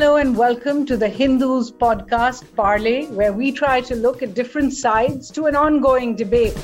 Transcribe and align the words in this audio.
Hello 0.00 0.16
and 0.16 0.34
welcome 0.34 0.86
to 0.86 0.96
the 0.96 1.10
Hindu's 1.10 1.70
podcast 1.70 2.56
Parley, 2.56 3.04
where 3.08 3.34
we 3.34 3.52
try 3.52 3.82
to 3.82 3.94
look 3.94 4.22
at 4.22 4.32
different 4.32 4.72
sides 4.72 5.30
to 5.32 5.44
an 5.44 5.54
ongoing 5.54 6.16
debate. 6.16 6.56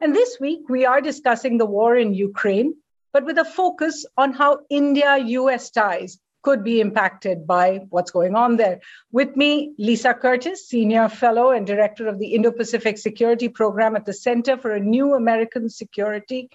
And 0.00 0.14
this 0.14 0.38
week 0.40 0.60
we 0.68 0.86
are 0.86 1.00
discussing 1.00 1.58
the 1.58 1.66
war 1.66 1.96
in 1.96 2.14
Ukraine, 2.14 2.76
but 3.12 3.24
with 3.24 3.38
a 3.38 3.44
focus 3.44 4.06
on 4.16 4.32
how 4.32 4.60
India 4.70 5.16
US 5.18 5.70
ties 5.70 6.20
could 6.42 6.64
be 6.64 6.80
impacted 6.80 7.46
by 7.46 7.80
what's 7.90 8.10
going 8.10 8.34
on 8.34 8.56
there. 8.56 8.80
With 9.12 9.36
me, 9.36 9.74
Lisa 9.78 10.14
Curtis, 10.14 10.68
Senior 10.68 11.08
Fellow 11.08 11.50
and 11.50 11.66
Director 11.66 12.06
of 12.08 12.18
the 12.18 12.34
Indo 12.34 12.52
Pacific 12.52 12.98
Security 12.98 13.48
Program 13.48 13.96
at 13.96 14.04
the 14.04 14.12
Center 14.12 14.56
for 14.56 14.70
a 14.70 14.80
New 14.80 15.14
American 15.14 15.68
Security. 15.68 16.50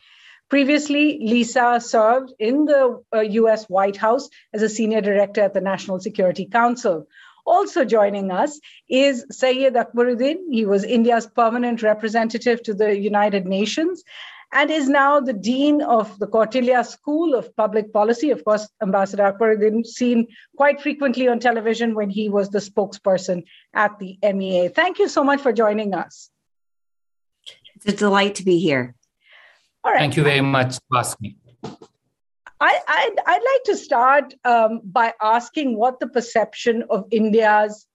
Previously, 0.49 1.20
Lisa 1.22 1.80
served 1.80 2.34
in 2.39 2.66
the 2.66 3.02
uh, 3.13 3.22
US 3.22 3.66
White 3.66 3.98
House 3.98 4.30
as 4.53 4.61
a 4.61 4.70
Senior 4.70 5.02
Director 5.02 5.41
at 5.41 5.53
the 5.53 5.61
National 5.61 6.00
Security 6.00 6.45
Council. 6.45 7.08
Also 7.45 7.84
joining 7.84 8.31
us 8.31 8.59
is 8.88 9.25
Syed 9.31 9.73
Akbaruddin. 9.73 10.38
He 10.50 10.66
was 10.66 10.84
India's 10.84 11.27
permanent 11.27 11.81
representative 11.81 12.63
to 12.63 12.73
the 12.73 12.97
United 12.97 13.45
Nations 13.45 14.03
and 14.53 14.70
is 14.70 14.88
now 14.88 15.20
the 15.20 15.34
dean 15.34 15.81
of 15.81 16.17
the 16.20 16.27
Kautilya 16.27 16.85
School 16.85 17.34
of 17.34 17.55
Public 17.55 17.91
Policy. 17.91 18.30
Of 18.30 18.45
course, 18.45 18.70
Ambassador 18.81 19.23
Akbaruddin 19.23 19.85
seen 19.85 20.27
quite 20.55 20.81
frequently 20.81 21.27
on 21.27 21.39
television 21.39 21.95
when 21.95 22.09
he 22.09 22.30
was 22.30 22.49
the 22.49 22.59
spokesperson 22.59 23.44
at 23.73 23.97
the 24.00 24.17
MEA. 24.23 24.69
Thank 24.69 25.00
you 25.00 25.09
so 25.09 25.23
much 25.23 25.41
for 25.41 25.52
joining 25.52 25.94
us. 25.94 26.30
It's 27.75 27.86
a 27.86 27.97
delight 27.97 28.36
to 28.36 28.45
be 28.45 28.59
here. 28.59 28.95
All 29.83 29.91
right. 29.91 30.00
Thank 30.00 30.16
you 30.16 30.23
very 30.23 30.41
much 30.41 30.78
for 30.88 31.00
asking. 31.00 31.35
I, 32.59 32.80
I'd, 32.88 33.16
I'd 33.25 33.41
like 33.41 33.63
to 33.66 33.75
start 33.75 34.33
um, 34.45 34.81
by 34.85 35.13
asking 35.22 35.75
what 35.75 36.00
the 36.00 36.08
perception 36.08 36.83
of 36.89 37.06
India's 37.11 37.88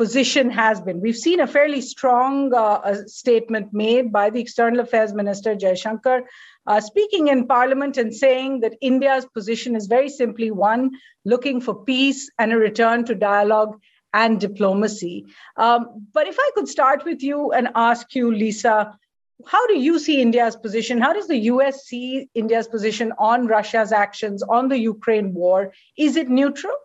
position 0.00 0.48
has 0.48 0.80
been. 0.80 0.98
We've 1.02 1.24
seen 1.28 1.40
a 1.40 1.46
fairly 1.46 1.82
strong 1.82 2.54
uh, 2.54 3.06
statement 3.06 3.74
made 3.74 4.10
by 4.10 4.30
the 4.30 4.40
External 4.40 4.80
Affairs 4.80 5.12
Minister 5.12 5.54
Jaishankar, 5.54 6.22
uh, 6.66 6.80
speaking 6.80 7.28
in 7.28 7.46
Parliament 7.46 7.98
and 7.98 8.14
saying 8.14 8.60
that 8.60 8.78
India's 8.80 9.26
position 9.26 9.76
is 9.76 9.88
very 9.88 10.08
simply 10.08 10.50
one 10.50 10.92
looking 11.26 11.60
for 11.60 11.84
peace 11.84 12.30
and 12.38 12.50
a 12.50 12.56
return 12.56 13.04
to 13.04 13.14
dialogue 13.14 13.78
and 14.14 14.40
diplomacy. 14.40 15.26
Um, 15.58 16.06
but 16.14 16.26
if 16.26 16.36
I 16.38 16.50
could 16.54 16.68
start 16.76 17.04
with 17.04 17.22
you 17.22 17.52
and 17.52 17.68
ask 17.74 18.14
you, 18.14 18.34
Lisa, 18.34 18.98
how 19.46 19.66
do 19.66 19.78
you 19.78 19.98
see 19.98 20.22
India's 20.22 20.56
position? 20.56 20.98
How 20.98 21.12
does 21.12 21.28
the 21.28 21.42
US 21.52 21.84
see 21.84 22.26
India's 22.34 22.68
position 22.68 23.12
on 23.18 23.48
Russia's 23.48 23.92
actions 23.92 24.42
on 24.42 24.70
the 24.70 24.78
Ukraine 24.78 25.34
war? 25.34 25.74
Is 25.98 26.16
it 26.16 26.30
neutral? 26.30 26.78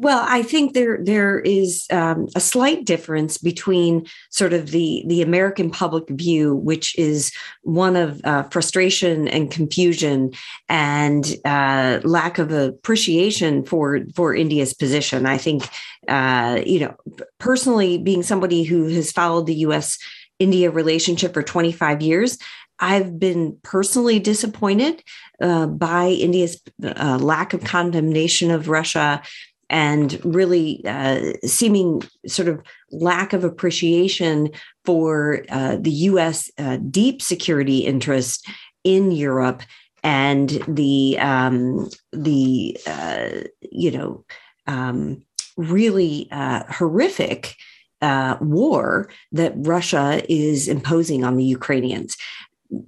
Well, 0.00 0.24
I 0.28 0.42
think 0.42 0.74
there 0.74 1.00
there 1.02 1.40
is 1.40 1.84
um, 1.90 2.28
a 2.36 2.40
slight 2.40 2.84
difference 2.84 3.36
between 3.36 4.06
sort 4.30 4.52
of 4.52 4.70
the 4.70 5.02
the 5.08 5.22
American 5.22 5.72
public 5.72 6.08
view, 6.08 6.54
which 6.54 6.96
is 6.96 7.32
one 7.62 7.96
of 7.96 8.20
uh, 8.22 8.44
frustration 8.44 9.26
and 9.26 9.50
confusion 9.50 10.34
and 10.68 11.34
uh, 11.44 11.98
lack 12.04 12.38
of 12.38 12.52
appreciation 12.52 13.64
for 13.64 14.02
for 14.14 14.36
India's 14.36 14.72
position. 14.72 15.26
I 15.26 15.36
think, 15.36 15.68
uh, 16.06 16.60
you 16.64 16.78
know, 16.78 16.94
personally, 17.38 17.98
being 17.98 18.22
somebody 18.22 18.62
who 18.62 18.86
has 18.86 19.10
followed 19.10 19.46
the 19.46 19.66
U.S. 19.66 19.98
India 20.38 20.70
relationship 20.70 21.34
for 21.34 21.42
25 21.42 22.02
years, 22.02 22.38
I've 22.78 23.18
been 23.18 23.58
personally 23.62 24.20
disappointed 24.20 25.02
uh, 25.40 25.66
by 25.66 26.08
India's 26.08 26.60
uh, 26.84 27.18
lack 27.20 27.52
of 27.52 27.64
condemnation 27.64 28.52
of 28.52 28.68
Russia 28.68 29.22
and 29.70 30.20
really 30.24 30.82
uh, 30.86 31.32
seeming 31.44 32.02
sort 32.26 32.48
of 32.48 32.62
lack 32.90 33.32
of 33.32 33.44
appreciation 33.44 34.50
for 34.84 35.44
uh, 35.50 35.76
the 35.80 35.90
US 35.90 36.50
uh, 36.58 36.78
deep 36.90 37.20
security 37.20 37.78
interest 37.78 38.48
in 38.84 39.10
Europe 39.10 39.62
and 40.02 40.50
the 40.68 41.18
um, 41.18 41.88
the 42.12 42.78
uh, 42.86 43.30
you 43.70 43.90
know 43.90 44.24
um, 44.66 45.22
really 45.56 46.28
uh, 46.30 46.62
horrific 46.68 47.54
uh, 48.00 48.36
war 48.40 49.10
that 49.32 49.52
Russia 49.56 50.22
is 50.28 50.68
imposing 50.68 51.24
on 51.24 51.36
the 51.36 51.44
Ukrainians. 51.44 52.16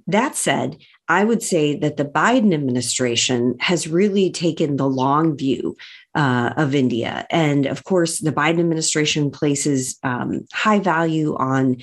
That 0.07 0.35
said, 0.35 0.77
I 1.07 1.23
would 1.23 1.43
say 1.43 1.75
that 1.79 1.97
the 1.97 2.05
Biden 2.05 2.53
administration 2.53 3.55
has 3.59 3.87
really 3.87 4.31
taken 4.31 4.77
the 4.77 4.87
long 4.87 5.35
view 5.35 5.75
uh, 6.15 6.53
of 6.57 6.75
India. 6.75 7.25
And 7.29 7.65
of 7.65 7.83
course, 7.83 8.19
the 8.19 8.31
Biden 8.31 8.59
administration 8.59 9.31
places 9.31 9.97
um, 10.03 10.45
high 10.51 10.79
value 10.79 11.35
on 11.37 11.77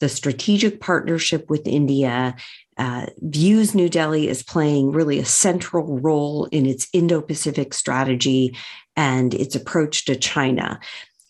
the 0.00 0.08
strategic 0.08 0.80
partnership 0.80 1.48
with 1.50 1.66
India, 1.66 2.34
uh, 2.78 3.06
views 3.18 3.74
New 3.74 3.88
Delhi 3.88 4.28
as 4.28 4.42
playing 4.42 4.92
really 4.92 5.18
a 5.18 5.24
central 5.24 5.98
role 5.98 6.46
in 6.46 6.66
its 6.66 6.88
Indo 6.92 7.20
Pacific 7.20 7.74
strategy 7.74 8.56
and 8.96 9.34
its 9.34 9.54
approach 9.54 10.06
to 10.06 10.16
China. 10.16 10.80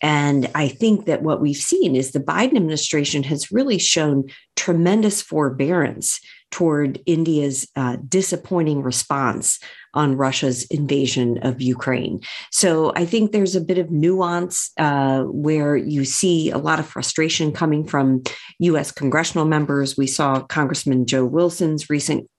And 0.01 0.49
I 0.55 0.67
think 0.67 1.05
that 1.05 1.21
what 1.21 1.41
we've 1.41 1.55
seen 1.55 1.95
is 1.95 2.11
the 2.11 2.19
Biden 2.19 2.55
administration 2.55 3.23
has 3.23 3.51
really 3.51 3.77
shown 3.77 4.29
tremendous 4.55 5.21
forbearance 5.21 6.19
toward 6.51 7.01
India's 7.05 7.67
uh, 7.75 7.97
disappointing 8.07 8.83
response 8.83 9.59
on 9.93 10.15
Russia's 10.15 10.63
invasion 10.65 11.37
of 11.39 11.61
Ukraine. 11.61 12.21
So 12.51 12.93
I 12.95 13.05
think 13.05 13.31
there's 13.31 13.55
a 13.55 13.61
bit 13.61 13.77
of 13.77 13.91
nuance 13.91 14.71
uh, 14.77 15.23
where 15.23 15.75
you 15.75 16.05
see 16.05 16.49
a 16.49 16.57
lot 16.57 16.79
of 16.79 16.87
frustration 16.87 17.51
coming 17.51 17.85
from 17.85 18.23
US 18.59 18.91
congressional 18.91 19.45
members. 19.45 19.97
We 19.97 20.07
saw 20.07 20.41
Congressman 20.41 21.05
Joe 21.05 21.25
Wilson's 21.25 21.89
recent 21.89 22.29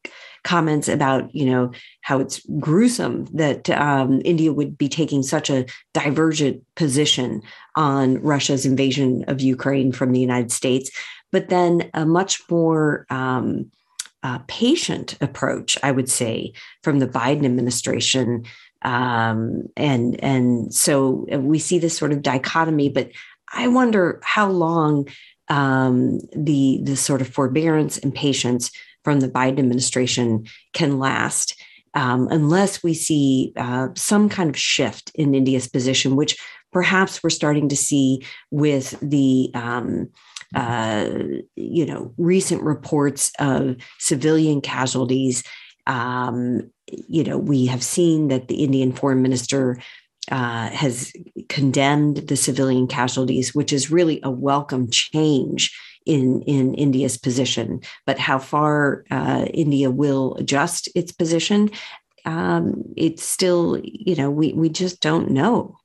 comments 0.45 0.89
about 0.89 1.33
you 1.33 1.47
know 1.47 1.71
how 2.01 2.19
it's 2.19 2.45
gruesome 2.59 3.27
that 3.27 3.71
um, 3.71 4.21
India 4.25 4.53
would 4.53 4.77
be 4.77 4.89
taking 4.89 5.23
such 5.23 5.51
a 5.51 5.67
divergent 5.95 6.63
position 6.75 7.43
on 7.77 8.21
Russia's 8.23 8.67
invasion 8.67 9.25
of 9.29 9.41
Ukraine 9.41 9.93
from 9.93 10.13
the 10.13 10.21
United 10.21 10.51
States, 10.51 10.91
but 11.31 11.49
then 11.49 11.91
a 11.95 12.05
much 12.05 12.41
more 12.51 13.07
um, 13.09 13.71
uh, 14.23 14.39
patient 14.47 15.17
approach, 15.21 15.77
I 15.83 15.91
would 15.93 16.09
say, 16.09 16.53
from 16.83 16.99
the 16.99 17.09
Biden 17.09 17.45
administration. 17.45 18.45
Um, 18.83 19.65
and 19.77 20.23
and 20.23 20.75
so 20.75 21.27
we 21.39 21.59
see 21.59 21.79
this 21.79 21.97
sort 21.97 22.13
of 22.13 22.23
dichotomy. 22.23 22.89
But 22.89 23.11
I 23.53 23.69
wonder 23.69 24.21
how 24.23 24.49
long 24.49 25.09
um, 25.49 26.21
the 26.35 26.81
the 26.83 26.97
sort 26.97 27.21
of 27.21 27.29
forbearance 27.29 27.99
and 27.99 28.15
patience 28.15 28.71
from 29.05 29.21
the 29.21 29.29
Biden 29.29 29.59
administration 29.59 30.47
can 30.73 30.99
last. 30.99 31.61
Um, 31.95 32.29
unless 32.31 32.83
we 32.83 32.95
see 32.95 33.53
uh, 33.57 33.89
some 33.97 34.31
kind 34.31 34.49
of 34.49 34.57
shift 34.57 35.13
in 35.15 35.35
India's 35.35 35.69
position, 35.69 36.17
which 36.17 36.39
perhaps 36.73 37.23
we're 37.23 37.29
starting 37.29 37.69
to 37.69 37.77
see 37.77 38.25
with 38.51 38.99
the 39.03 39.51
um, 39.55 40.09
uh, 40.55 41.09
you 41.57 41.87
know, 41.87 42.13
recent 42.17 42.63
reports 42.63 43.33
of 43.39 43.77
civilian 43.99 44.61
casualties. 44.61 45.43
Um, 45.87 46.71
you 46.87 47.25
know, 47.25 47.39
we 47.39 47.67
have 47.67 47.83
seen 47.83 48.29
that 48.29 48.49
the 48.49 48.63
Indian 48.63 48.93
foreign 48.93 49.23
minister 49.23 49.79
uh, 50.31 50.69
has 50.71 51.13
condemned 51.49 52.29
the 52.29 52.37
civilian 52.37 52.87
casualties, 52.87 53.55
which 53.55 53.73
is 53.73 53.91
really 53.91 54.21
a 54.23 54.31
welcome 54.31 54.91
change 54.91 55.77
in 56.07 56.43
in 56.43 56.75
India's 56.75 57.17
position. 57.17 57.81
But 58.07 58.19
how 58.19 58.39
far 58.39 59.05
uh, 59.11 59.47
India 59.53 59.91
will 59.91 60.35
adjust 60.37 60.89
its 60.95 61.13
position, 61.13 61.71
um, 62.25 62.85
it's 62.97 63.25
still 63.25 63.81
you 63.83 64.17
know 64.17 64.31
we 64.31 64.53
we 64.53 64.69
just 64.69 65.01
don't 65.01 65.31
know. 65.31 65.77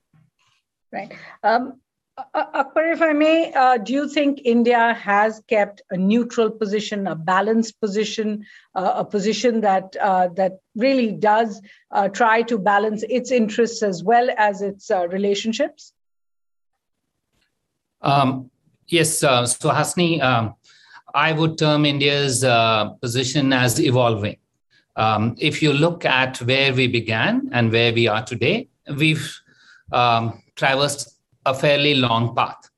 Right. 0.92 1.12
Um, 1.44 1.80
Akbar, 2.18 2.92
if 2.92 3.02
I 3.02 3.14
may, 3.14 3.54
uh, 3.54 3.78
do 3.78 3.94
you 3.94 4.10
think 4.10 4.42
India 4.44 4.94
has 4.96 5.42
kept 5.48 5.84
a 5.92 5.98
neutral 5.98 6.50
position, 6.50 7.06
a 7.06 7.14
balanced 7.16 7.80
position, 7.80 8.44
uh, 8.74 8.94
a 8.96 9.06
position 9.06 9.62
that 9.62 9.96
uh, 10.02 10.30
that 10.30 10.60
really 10.76 11.12
does 11.12 11.62
uh, 11.92 12.08
try 12.08 12.42
to 12.44 12.58
balance 12.58 13.04
its 13.08 13.32
interests 13.32 13.84
as 13.84 14.04
well 14.04 14.30
as 14.36 14.64
its 14.64 14.90
uh, 14.90 15.08
relationships? 15.10 15.94
Um, 18.02 18.50
yes, 18.88 19.20
so 19.20 19.44
Hasni, 19.70 20.20
um, 20.22 20.56
I 21.14 21.34
would 21.34 21.60
term 21.60 21.86
India's 21.86 22.44
position 23.00 23.54
as 23.54 23.80
evolving. 23.80 24.38
Um, 24.96 25.36
if 25.38 25.62
you 25.62 25.72
look 25.72 26.04
at 26.04 26.42
where 26.42 26.74
we 26.74 26.88
began 26.88 27.50
and 27.52 27.72
where 27.72 27.94
we 27.94 28.08
are 28.08 28.24
today, 28.24 28.70
we've 28.96 29.40
um, 29.92 30.42
traversed 30.56 31.17
a 31.48 31.54
fairly 31.54 31.96
long 31.96 32.36
path. 32.36 32.70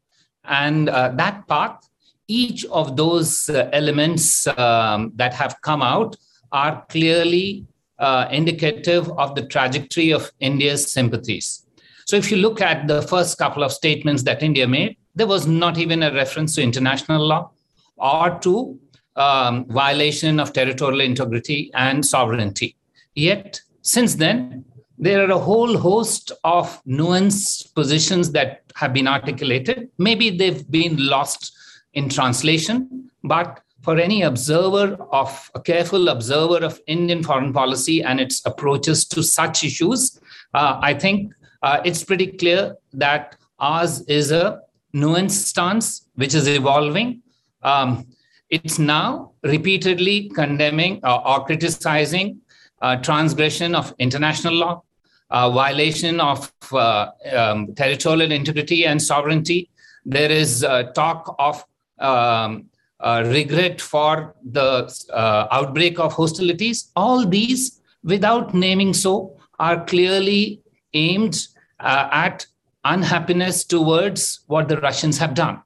And 0.46 0.90
uh, 0.90 1.10
that 1.16 1.48
path 1.48 1.90
each 2.30 2.64
of 2.66 2.96
those 2.96 3.50
uh, 3.50 3.70
elements 3.74 4.48
um, 4.48 5.12
that 5.16 5.34
have 5.34 5.60
come 5.62 5.82
out 5.82 6.16
are 6.52 6.86
clearly 6.88 7.66
uh, 7.98 8.28
indicative 8.32 9.10
of 9.18 9.36
the 9.36 9.46
trajectory 9.48 10.12
of 10.12 10.32
India's 10.40 10.90
sympathies. 10.90 11.66
So, 12.06 12.16
if 12.16 12.32
you 12.32 12.38
look 12.38 12.62
at 12.62 12.88
the 12.88 13.02
first 13.02 13.38
couple 13.38 13.64
of 13.64 13.74
statements 13.74 14.24
that 14.24 14.42
India 14.42 14.68
made, 14.68 14.96
there 15.16 15.28
was 15.28 15.48
not 15.48 15.78
even 15.78 16.04
a 16.04 16.14
reference 16.14 16.56
to 16.56 16.62
international 16.62 17.28
law 17.28 17.52
or 17.98 18.40
to 18.40 18.80
um, 19.16 19.66
violation 19.66 20.40
of 20.40 20.54
territorial 20.54 21.02
integrity 21.02 21.72
and 21.74 22.06
sovereignty. 22.06 22.78
Yet, 23.16 23.62
since 23.82 24.16
then, 24.16 24.66
there 25.00 25.26
are 25.26 25.32
a 25.32 25.38
whole 25.38 25.78
host 25.78 26.34
of 26.44 26.84
nuanced 26.84 27.74
positions 27.74 28.32
that 28.34 28.64
have 28.76 28.94
been 28.94 29.08
articulated. 29.08 29.90
Maybe 29.98 30.30
they've 30.30 30.70
been 30.70 30.98
lost 30.98 31.58
in 31.94 32.10
translation, 32.10 33.10
but 33.24 33.62
for 33.82 33.98
any 33.98 34.24
observer 34.24 34.98
of 35.12 35.50
a 35.56 35.62
careful 35.62 36.10
observer 36.10 36.66
of 36.66 36.82
Indian 36.86 37.24
foreign 37.24 37.54
policy 37.54 38.04
and 38.04 38.20
its 38.20 38.46
approaches 38.46 39.06
to 39.08 39.24
such 39.24 39.64
issues, 39.64 40.20
uh, 40.54 40.78
I 40.82 40.94
think 40.94 41.34
uh, 41.64 41.80
it's 41.86 42.04
pretty 42.04 42.28
clear 42.28 42.76
that 42.94 43.38
ours 43.60 44.02
is 44.02 44.32
a 44.32 44.62
nuanced 44.94 45.48
stance 45.48 46.08
which 46.16 46.36
is 46.36 46.48
evolving. 46.48 47.22
Um, 47.64 48.06
it's 48.50 48.80
now 48.80 49.32
repeatedly 49.44 50.30
condemning 50.30 51.00
uh, 51.04 51.22
or 51.26 51.46
criticizing 51.46 52.42
uh, 52.82 52.98
transgression 52.98 53.76
of 53.76 53.94
international 54.00 54.56
law, 54.56 54.84
uh, 55.30 55.50
violation 55.50 56.20
of 56.20 56.52
uh, 56.72 57.08
um, 57.34 57.74
territorial 57.76 58.32
integrity 58.32 58.86
and 58.86 59.02
sovereignty. 59.02 59.70
There 60.06 60.32
is 60.32 60.66
talk 60.96 61.36
of 61.38 61.64
um, 62.00 62.66
regret 63.02 63.82
for 63.82 64.36
the 64.44 64.92
uh, 65.14 65.48
outbreak 65.52 66.00
of 66.00 66.14
hostilities. 66.14 66.92
All 66.96 67.26
these, 67.26 67.82
without 68.04 68.54
naming 68.54 68.94
so, 68.94 69.38
are 69.60 69.84
clearly 69.86 70.62
aimed 70.94 71.48
uh, 71.80 72.10
at 72.12 72.46
unhappiness 72.86 73.64
towards 73.64 74.42
what 74.48 74.68
the 74.68 74.78
Russians 74.78 75.18
have 75.18 75.34
done. 75.34 75.62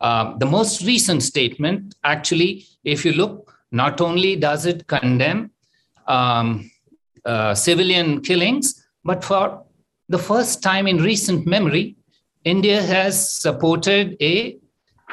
Um, 0.00 0.36
the 0.38 0.46
most 0.46 0.82
recent 0.84 1.22
statement, 1.22 1.96
actually, 2.04 2.66
if 2.84 3.04
you 3.04 3.12
look, 3.12 3.54
not 3.72 4.00
only 4.00 4.36
does 4.36 4.64
it 4.64 4.86
condemn 4.86 5.50
um, 6.06 6.70
uh, 7.24 7.54
civilian 7.54 8.20
killings, 8.20 8.86
but 9.08 9.24
for 9.24 9.64
the 10.10 10.18
first 10.18 10.62
time 10.62 10.86
in 10.86 10.98
recent 10.98 11.46
memory, 11.46 11.96
India 12.44 12.80
has 12.82 13.14
supported 13.44 14.16
a 14.20 14.58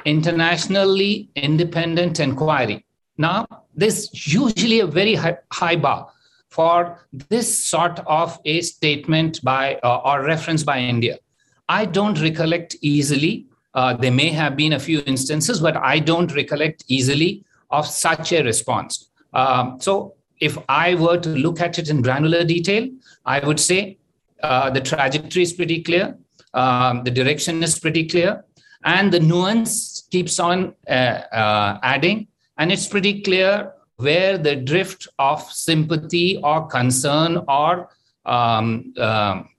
internationally 0.03 1.29
independent 1.35 2.19
inquiry. 2.19 2.85
Now, 3.17 3.47
this 3.73 3.97
usually 4.11 4.81
a 4.81 4.87
very 4.87 5.15
high, 5.15 5.37
high 5.51 5.77
bar 5.77 6.09
for 6.49 7.07
this 7.29 7.47
sort 7.73 8.01
of 8.05 8.37
a 8.43 8.59
statement 8.61 9.41
by 9.43 9.75
uh, 9.75 10.01
or 10.09 10.23
reference 10.23 10.63
by 10.63 10.79
India. 10.79 11.17
I 11.69 11.85
don't 11.85 12.21
recollect 12.21 12.75
easily. 12.81 13.45
Uh, 13.73 13.93
there 13.93 14.11
may 14.11 14.29
have 14.41 14.57
been 14.57 14.73
a 14.73 14.79
few 14.87 15.01
instances, 15.05 15.61
but 15.61 15.77
I 15.77 15.99
don't 15.99 16.35
recollect 16.35 16.83
easily 16.89 17.45
of 17.69 17.87
such 17.87 18.33
a 18.33 18.43
response. 18.43 19.09
Um, 19.33 19.79
so, 19.79 20.15
if 20.39 20.57
I 20.69 20.95
were 20.95 21.17
to 21.17 21.29
look 21.29 21.61
at 21.61 21.79
it 21.79 21.89
in 21.89 22.01
granular 22.01 22.43
detail, 22.43 22.89
I 23.25 23.39
would 23.45 23.59
say 23.59 23.97
uh, 24.43 24.69
the 24.69 24.81
trajectory 24.81 25.43
is 25.43 25.53
pretty 25.53 25.81
clear, 25.81 26.17
um, 26.53 27.03
the 27.03 27.11
direction 27.11 27.63
is 27.63 27.79
pretty 27.79 28.07
clear, 28.07 28.43
and 28.83 29.11
the 29.11 29.19
nuance 29.19 30.07
keeps 30.11 30.39
on 30.39 30.75
uh, 30.87 30.91
uh, 30.91 31.79
adding. 31.83 32.27
And 32.57 32.71
it's 32.71 32.87
pretty 32.87 33.21
clear 33.21 33.73
where 33.97 34.37
the 34.37 34.55
drift 34.55 35.07
of 35.19 35.41
sympathy 35.51 36.39
or 36.43 36.67
concern 36.67 37.43
or 37.47 37.89
um, 38.25 38.93
um 38.97 39.49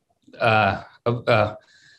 uh, 0.40 0.82
uh, 1.06 1.55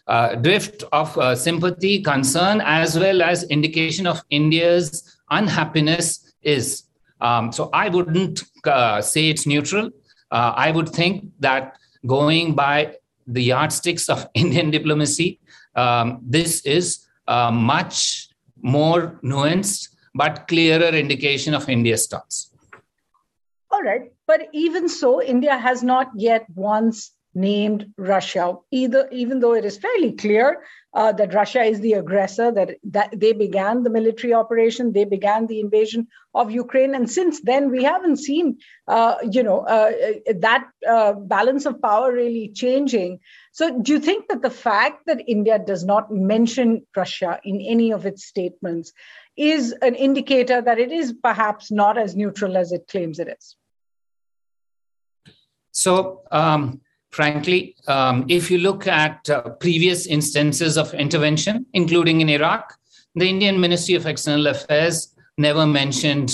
uh, 0.07 0.35
drift 0.35 0.83
of 0.91 1.37
sympathy, 1.37 2.01
concern, 2.01 2.61
as 2.61 2.97
well 2.97 3.21
as 3.21 3.43
indication 3.45 4.07
of 4.07 4.21
India's 4.29 5.17
unhappiness 5.29 6.33
is. 6.41 6.83
Um, 7.21 7.51
so 7.51 7.69
I 7.73 7.89
wouldn't 7.89 8.43
uh, 8.65 9.01
say 9.01 9.29
it's 9.29 9.45
neutral. 9.45 9.89
Uh, 10.31 10.53
I 10.55 10.71
would 10.71 10.89
think 10.89 11.31
that 11.39 11.77
going 12.05 12.53
by 12.55 12.95
the 13.25 13.43
yardsticks 13.43 14.09
of 14.09 14.27
Indian 14.33 14.71
diplomacy, 14.71 15.39
um, 15.75 16.19
this 16.21 16.61
is 16.65 17.07
much 17.27 18.29
more 18.61 19.19
nuanced 19.23 19.89
but 20.15 20.47
clearer 20.47 20.95
indication 20.95 21.53
of 21.53 21.69
India's 21.69 22.05
stance. 22.05 22.51
All 23.71 23.83
right. 23.83 24.11
But 24.25 24.47
even 24.53 24.89
so, 24.89 25.21
India 25.21 25.57
has 25.57 25.83
not 25.83 26.09
yet 26.15 26.45
once 26.55 27.11
named 27.35 27.93
Russia, 27.97 28.55
either 28.71 29.07
even 29.11 29.39
though 29.39 29.53
it 29.53 29.63
is 29.63 29.77
fairly 29.77 30.13
clear 30.13 30.63
uh, 30.97 31.11
that 31.11 31.31
Russia 31.31 31.61
is 31.61 31.79
the 31.79 31.93
aggressor, 31.93 32.51
that, 32.51 32.71
that 32.83 33.13
they 33.19 33.31
began 33.31 33.83
the 33.83 33.89
military 33.91 34.33
operation, 34.33 34.93
they 34.93 35.05
began 35.05 35.45
the 35.45 35.59
invasion 35.59 36.07
of 36.33 36.49
Ukraine, 36.49 36.95
and 36.95 37.07
since 37.07 37.39
then 37.41 37.69
we 37.69 37.83
haven't 37.83 38.17
seen, 38.17 38.57
uh, 38.87 39.13
you 39.29 39.43
know, 39.43 39.59
uh, 39.59 39.91
that 40.39 40.67
uh, 40.89 41.13
balance 41.13 41.67
of 41.67 41.79
power 41.83 42.11
really 42.11 42.49
changing. 42.49 43.19
So, 43.51 43.79
do 43.79 43.91
you 43.91 43.99
think 43.99 44.27
that 44.29 44.41
the 44.41 44.49
fact 44.49 45.05
that 45.05 45.21
India 45.27 45.59
does 45.59 45.85
not 45.85 46.11
mention 46.11 46.87
Russia 46.95 47.39
in 47.43 47.61
any 47.61 47.93
of 47.93 48.07
its 48.07 48.25
statements 48.25 48.91
is 49.37 49.73
an 49.83 49.93
indicator 49.93 50.63
that 50.63 50.79
it 50.79 50.91
is 50.91 51.13
perhaps 51.13 51.69
not 51.69 51.99
as 51.99 52.15
neutral 52.15 52.57
as 52.57 52.71
it 52.71 52.87
claims 52.87 53.19
it 53.19 53.27
is? 53.37 53.55
So, 55.69 56.23
um, 56.31 56.81
frankly, 57.17 57.75
um, 57.87 58.25
if 58.29 58.51
you 58.51 58.59
look 58.59 58.85
at 58.85 59.27
uh, 59.27 59.41
previous 59.65 60.05
instances 60.05 60.77
of 60.77 60.93
intervention, 60.93 61.65
including 61.73 62.21
in 62.21 62.29
Iraq, 62.29 62.77
the 63.15 63.27
Indian 63.27 63.59
Ministry 63.59 63.95
of 63.95 64.05
External 64.05 64.45
Affairs 64.45 65.15
never 65.35 65.65
mentioned 65.65 66.29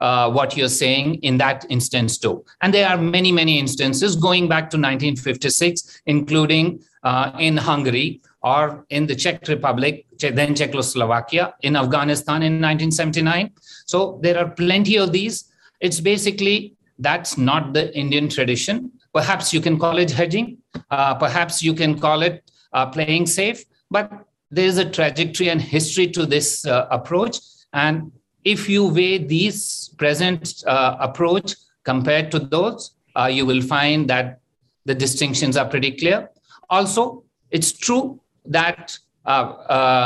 uh, 0.00 0.30
what 0.30 0.56
you're 0.56 0.76
saying 0.84 1.16
in 1.28 1.38
that 1.38 1.66
instance 1.70 2.18
too. 2.18 2.44
And 2.60 2.72
there 2.72 2.88
are 2.88 2.96
many, 2.96 3.32
many 3.32 3.58
instances 3.58 4.14
going 4.14 4.46
back 4.46 4.70
to 4.70 4.76
1956, 4.76 6.02
including 6.06 6.84
uh, 7.02 7.32
in 7.40 7.56
Hungary 7.56 8.20
or 8.40 8.86
in 8.90 9.08
the 9.08 9.16
Czech 9.16 9.48
Republic, 9.48 10.06
then 10.20 10.54
Czechoslovakia, 10.54 11.54
in 11.62 11.74
Afghanistan 11.74 12.42
in 12.42 12.60
1979. 12.62 13.50
So 13.86 14.20
there 14.22 14.38
are 14.38 14.48
plenty 14.48 14.96
of 14.98 15.10
these. 15.10 15.50
It's 15.80 15.98
basically 15.98 16.76
that's 17.00 17.36
not 17.36 17.74
the 17.74 17.84
Indian 17.96 18.28
tradition. 18.28 18.92
Perhaps 19.18 19.52
you 19.52 19.60
can 19.60 19.76
call 19.80 19.98
it 19.98 20.12
hedging. 20.12 20.58
Uh, 20.92 21.12
perhaps 21.12 21.60
you 21.60 21.74
can 21.74 21.98
call 21.98 22.22
it 22.22 22.52
uh, 22.72 22.86
playing 22.86 23.26
safe. 23.26 23.64
But 23.90 24.12
there 24.48 24.66
is 24.72 24.78
a 24.78 24.88
trajectory 24.88 25.48
and 25.50 25.60
history 25.60 26.06
to 26.16 26.24
this 26.24 26.64
uh, 26.64 26.86
approach. 26.92 27.38
And 27.72 28.12
if 28.44 28.68
you 28.68 28.86
weigh 28.86 29.18
these 29.18 29.90
present 29.98 30.62
uh, 30.68 30.96
approach 31.00 31.56
compared 31.82 32.30
to 32.30 32.38
those, 32.38 32.92
uh, 33.16 33.26
you 33.26 33.44
will 33.44 33.60
find 33.60 34.08
that 34.08 34.38
the 34.84 34.94
distinctions 34.94 35.56
are 35.56 35.68
pretty 35.68 35.90
clear. 35.90 36.30
Also, 36.70 37.24
it's 37.50 37.72
true 37.72 38.20
that 38.44 38.96
uh, 39.26 39.46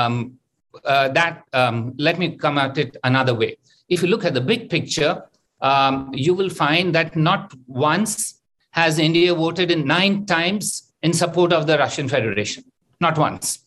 um, 0.06 0.38
that 0.84 1.44
um, 1.52 1.92
let 1.98 2.18
me 2.18 2.36
come 2.36 2.56
at 2.56 2.78
it 2.78 2.96
another 3.04 3.34
way. 3.34 3.58
If 3.90 4.00
you 4.00 4.08
look 4.08 4.24
at 4.24 4.32
the 4.32 4.40
big 4.40 4.70
picture, 4.70 5.22
um, 5.60 6.10
you 6.14 6.32
will 6.32 6.48
find 6.48 6.94
that 6.94 7.14
not 7.14 7.52
once 7.66 8.41
has 8.72 8.98
India 8.98 9.34
voted 9.34 9.70
in 9.70 9.86
nine 9.86 10.26
times 10.26 10.92
in 11.02 11.12
support 11.12 11.52
of 11.52 11.66
the 11.66 11.78
Russian 11.78 12.08
Federation. 12.08 12.64
Not 13.00 13.18
once. 13.18 13.60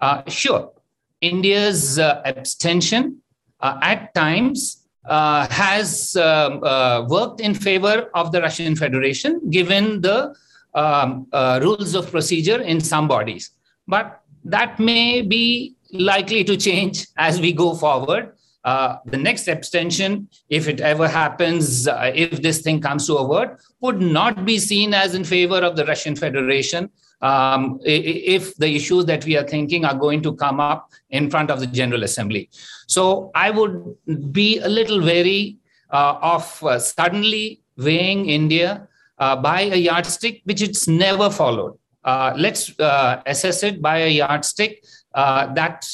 Uh, 0.00 0.22
sure, 0.28 0.72
India's 1.20 1.98
uh, 1.98 2.22
abstention 2.24 3.18
uh, 3.60 3.78
at 3.82 4.14
times 4.14 4.82
uh, 5.04 5.46
has 5.48 6.16
um, 6.16 6.62
uh, 6.64 7.04
worked 7.08 7.40
in 7.40 7.54
favor 7.54 8.10
of 8.14 8.32
the 8.32 8.40
Russian 8.40 8.76
Federation, 8.76 9.40
given 9.50 10.00
the 10.00 10.34
um, 10.74 11.26
uh, 11.32 11.60
rules 11.62 11.94
of 11.94 12.10
procedure 12.10 12.60
in 12.60 12.80
some 12.80 13.08
bodies. 13.08 13.50
But 13.86 14.20
that 14.44 14.78
may 14.78 15.22
be 15.22 15.74
likely 15.92 16.44
to 16.44 16.56
change 16.56 17.06
as 17.16 17.40
we 17.40 17.52
go 17.52 17.74
forward 17.74 18.32
uh, 18.64 18.96
the 19.06 19.16
next 19.16 19.48
abstention, 19.48 20.28
if 20.48 20.68
it 20.68 20.80
ever 20.80 21.08
happens, 21.08 21.88
uh, 21.88 22.12
if 22.14 22.40
this 22.42 22.60
thing 22.60 22.80
comes 22.80 23.06
to 23.06 23.16
a 23.16 23.26
vote, 23.26 23.58
would 23.80 24.00
not 24.00 24.44
be 24.44 24.58
seen 24.58 24.94
as 24.94 25.14
in 25.14 25.24
favor 25.24 25.58
of 25.58 25.74
the 25.74 25.84
Russian 25.84 26.14
Federation 26.14 26.88
um, 27.22 27.80
if 27.84 28.54
the 28.56 28.74
issues 28.74 29.04
that 29.06 29.24
we 29.24 29.36
are 29.36 29.46
thinking 29.46 29.84
are 29.84 29.94
going 29.94 30.22
to 30.22 30.34
come 30.34 30.60
up 30.60 30.90
in 31.10 31.30
front 31.30 31.50
of 31.50 31.60
the 31.60 31.66
General 31.66 32.02
Assembly. 32.02 32.50
So 32.86 33.30
I 33.34 33.50
would 33.50 33.96
be 34.32 34.58
a 34.58 34.68
little 34.68 35.00
wary 35.00 35.58
uh, 35.90 36.18
of 36.22 36.64
uh, 36.64 36.78
suddenly 36.78 37.60
weighing 37.76 38.28
India 38.28 38.88
uh, 39.18 39.36
by 39.36 39.62
a 39.62 39.76
yardstick 39.76 40.42
which 40.44 40.62
it's 40.62 40.88
never 40.88 41.30
followed. 41.30 41.78
let's 42.36 42.72
assess 43.26 43.62
it 43.62 43.80
by 43.80 43.98
a 43.98 44.08
yardstick 44.08 44.84
that 45.14 45.86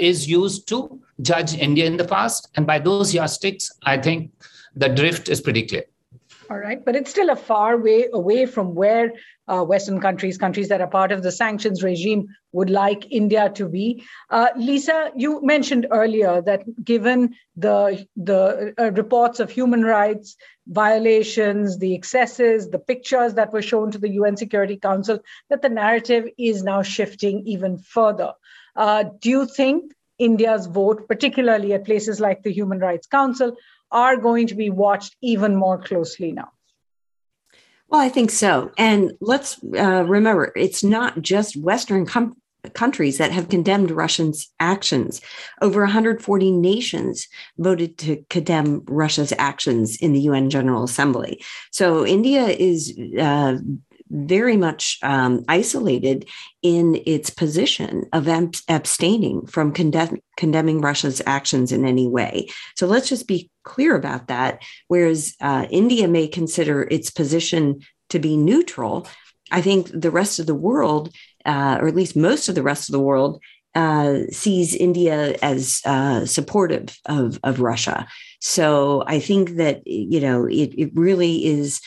is 0.00 0.28
used 0.28 0.66
to 0.68 1.00
judge 1.20 1.54
India 1.54 1.86
in 1.86 1.96
the 1.96 2.06
past. 2.06 2.48
And 2.56 2.66
by 2.66 2.78
those 2.78 3.14
yardsticks, 3.14 3.70
I 3.84 3.98
think 3.98 4.32
the 4.74 4.88
drift 4.88 5.28
is 5.28 5.40
pretty 5.40 5.66
clear. 5.66 5.84
All 6.48 6.58
right, 6.58 6.84
but 6.84 6.94
it's 6.94 7.10
still 7.10 7.30
a 7.30 7.36
far 7.36 7.76
way 7.76 8.06
away 8.12 8.46
from 8.46 8.74
where 8.76 9.12
uh, 9.48 9.64
Western 9.64 10.00
countries, 10.00 10.38
countries 10.38 10.68
that 10.68 10.80
are 10.80 10.86
part 10.86 11.10
of 11.10 11.24
the 11.24 11.32
sanctions 11.32 11.82
regime, 11.82 12.28
would 12.52 12.70
like 12.70 13.10
India 13.10 13.50
to 13.54 13.68
be. 13.68 14.04
Uh, 14.30 14.48
Lisa, 14.56 15.10
you 15.16 15.42
mentioned 15.42 15.88
earlier 15.90 16.40
that 16.42 16.62
given 16.84 17.34
the 17.56 18.06
the 18.16 18.74
uh, 18.78 18.92
reports 18.92 19.40
of 19.40 19.50
human 19.50 19.82
rights 19.82 20.36
violations, 20.68 21.78
the 21.78 21.94
excesses, 21.94 22.70
the 22.70 22.78
pictures 22.78 23.34
that 23.34 23.52
were 23.52 23.62
shown 23.62 23.90
to 23.90 23.98
the 23.98 24.10
UN 24.10 24.36
Security 24.36 24.76
Council, 24.76 25.18
that 25.50 25.62
the 25.62 25.68
narrative 25.68 26.28
is 26.38 26.62
now 26.62 26.82
shifting 26.82 27.42
even 27.46 27.78
further. 27.78 28.32
Uh, 28.76 29.04
do 29.20 29.30
you 29.30 29.46
think 29.46 29.92
India's 30.18 30.66
vote, 30.66 31.08
particularly 31.08 31.72
at 31.74 31.84
places 31.84 32.20
like 32.20 32.42
the 32.42 32.52
Human 32.52 32.78
Rights 32.78 33.06
Council, 33.06 33.56
are 33.90 34.16
going 34.16 34.46
to 34.48 34.54
be 34.54 34.70
watched 34.70 35.16
even 35.22 35.54
more 35.56 35.78
closely 35.78 36.32
now. 36.32 36.50
Well, 37.88 38.00
I 38.00 38.08
think 38.08 38.30
so. 38.30 38.72
And 38.76 39.12
let's 39.20 39.62
uh, 39.62 40.04
remember, 40.06 40.52
it's 40.56 40.82
not 40.82 41.22
just 41.22 41.56
Western 41.56 42.04
com- 42.04 42.36
countries 42.74 43.18
that 43.18 43.30
have 43.30 43.48
condemned 43.48 43.90
Russia's 43.90 44.48
actions. 44.58 45.20
Over 45.60 45.82
140 45.82 46.50
nations 46.50 47.28
voted 47.58 47.96
to 47.98 48.24
condemn 48.28 48.82
Russia's 48.86 49.32
actions 49.38 49.96
in 49.96 50.12
the 50.12 50.20
UN 50.20 50.50
General 50.50 50.84
Assembly. 50.84 51.42
So 51.70 52.04
India 52.04 52.46
is 52.46 52.98
uh, 53.18 53.58
very 54.08 54.56
much 54.56 54.98
um, 55.02 55.44
isolated 55.48 56.28
in 56.62 57.02
its 57.06 57.30
position 57.30 58.04
of 58.12 58.28
abstaining 58.68 59.46
from 59.46 59.72
condemn- 59.72 60.20
condemning 60.36 60.80
Russia's 60.80 61.20
actions 61.26 61.72
in 61.72 61.84
any 61.84 62.08
way. 62.08 62.48
So 62.76 62.86
let's 62.86 63.08
just 63.08 63.26
be 63.26 63.50
clear 63.64 63.96
about 63.96 64.28
that. 64.28 64.62
Whereas 64.88 65.34
uh, 65.40 65.66
India 65.70 66.08
may 66.08 66.28
consider 66.28 66.82
its 66.82 67.10
position 67.10 67.80
to 68.10 68.18
be 68.18 68.36
neutral, 68.36 69.06
I 69.50 69.60
think 69.60 69.90
the 69.92 70.10
rest 70.10 70.38
of 70.38 70.46
the 70.46 70.54
world, 70.54 71.14
uh, 71.44 71.78
or 71.80 71.88
at 71.88 71.94
least 71.94 72.16
most 72.16 72.48
of 72.48 72.54
the 72.54 72.62
rest 72.62 72.88
of 72.88 72.92
the 72.92 73.00
world, 73.00 73.40
uh, 73.74 74.20
sees 74.30 74.74
India 74.74 75.36
as 75.42 75.82
uh, 75.84 76.24
supportive 76.24 76.98
of, 77.06 77.38
of 77.42 77.60
Russia. 77.60 78.06
So 78.40 79.04
I 79.06 79.20
think 79.20 79.56
that 79.56 79.86
you 79.86 80.20
know 80.20 80.46
it, 80.46 80.74
it 80.78 80.90
really 80.94 81.44
is 81.44 81.80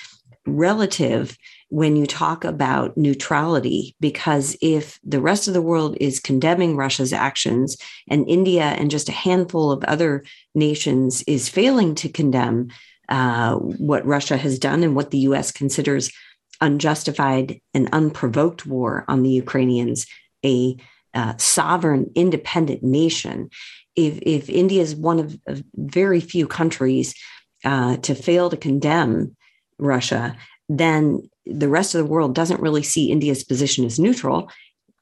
relative 0.46 1.38
when 1.70 1.96
you 1.96 2.06
talk 2.06 2.44
about 2.44 2.98
neutrality, 2.98 3.96
because 4.00 4.58
if 4.62 5.00
the 5.04 5.22
rest 5.22 5.48
of 5.48 5.54
the 5.54 5.62
world 5.62 5.96
is 6.00 6.20
condemning 6.20 6.76
Russia's 6.76 7.14
actions 7.14 7.78
and 8.08 8.28
India 8.28 8.64
and 8.64 8.92
just 8.92 9.10
a 9.10 9.14
handful 9.14 9.72
of 9.72 9.84
other 9.84 10.24
nations 10.56 11.22
is 11.24 11.48
failing 11.48 11.96
to 11.96 12.10
condemn 12.10 12.70
uh, 13.08 13.56
what 13.56 14.06
Russia 14.06 14.38
has 14.38 14.60
done 14.60 14.84
and 14.84 14.96
what 14.96 15.12
the 15.12 15.20
US 15.20 15.52
considers 15.52 16.12
unjustified 16.62 17.62
and 17.74 17.90
unprovoked 17.92 18.66
war 18.66 19.06
on 19.08 19.24
the 19.24 19.30
Ukrainians, 19.30 20.06
a 20.46 20.76
uh, 21.14 21.36
sovereign, 21.38 22.12
independent 22.16 22.84
nation, 22.84 23.50
if, 23.96 24.20
if 24.22 24.50
India 24.50 24.82
is 24.82 24.96
one 24.96 25.20
of, 25.20 25.38
of 25.48 25.64
very 25.76 26.20
few 26.20 26.48
countries 26.48 27.16
uh, 27.66 27.98
to 27.98 28.16
fail 28.16 28.50
to 28.50 28.58
condemn 28.58 29.36
Russia, 29.78 30.38
then 30.68 31.30
the 31.50 31.70
rest 31.70 31.96
of 31.96 32.00
the 32.00 32.12
world 32.12 32.36
doesn't 32.36 32.62
really 32.62 32.84
see 32.84 33.12
India's 33.12 33.44
position 33.44 33.86
as 33.86 34.00
neutral. 34.00 34.50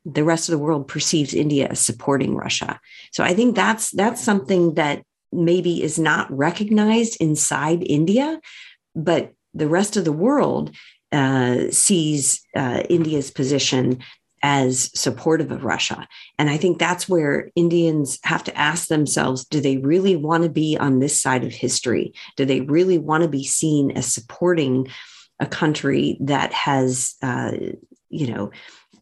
The 0.05 0.23
rest 0.23 0.47
of 0.47 0.53
the 0.53 0.63
world 0.63 0.87
perceives 0.87 1.33
India 1.33 1.67
as 1.67 1.79
supporting 1.79 2.35
Russia. 2.35 2.79
So 3.11 3.23
I 3.23 3.33
think 3.33 3.55
that's 3.55 3.91
that's 3.91 4.23
something 4.23 4.75
that 4.75 5.03
maybe 5.31 5.83
is 5.83 5.99
not 5.99 6.31
recognized 6.35 7.17
inside 7.19 7.83
India, 7.83 8.39
but 8.95 9.33
the 9.53 9.67
rest 9.67 9.97
of 9.97 10.05
the 10.05 10.13
world 10.13 10.75
uh, 11.11 11.69
sees 11.71 12.41
uh, 12.55 12.83
India's 12.89 13.31
position 13.31 13.99
as 14.43 14.91
supportive 14.99 15.51
of 15.51 15.63
Russia. 15.63 16.07
And 16.37 16.49
I 16.49 16.57
think 16.57 16.77
that's 16.77 17.09
where 17.09 17.49
Indians 17.55 18.19
have 18.23 18.43
to 18.45 18.57
ask 18.57 18.87
themselves 18.87 19.45
do 19.45 19.59
they 19.59 19.77
really 19.77 20.15
want 20.15 20.43
to 20.43 20.49
be 20.49 20.77
on 20.77 20.99
this 20.99 21.19
side 21.19 21.43
of 21.43 21.51
history? 21.51 22.13
Do 22.35 22.45
they 22.45 22.61
really 22.61 22.97
want 22.97 23.23
to 23.23 23.29
be 23.29 23.43
seen 23.43 23.91
as 23.91 24.13
supporting 24.13 24.87
a 25.39 25.45
country 25.45 26.17
that 26.21 26.53
has, 26.53 27.15
uh, 27.21 27.51
you 28.09 28.27
know, 28.27 28.51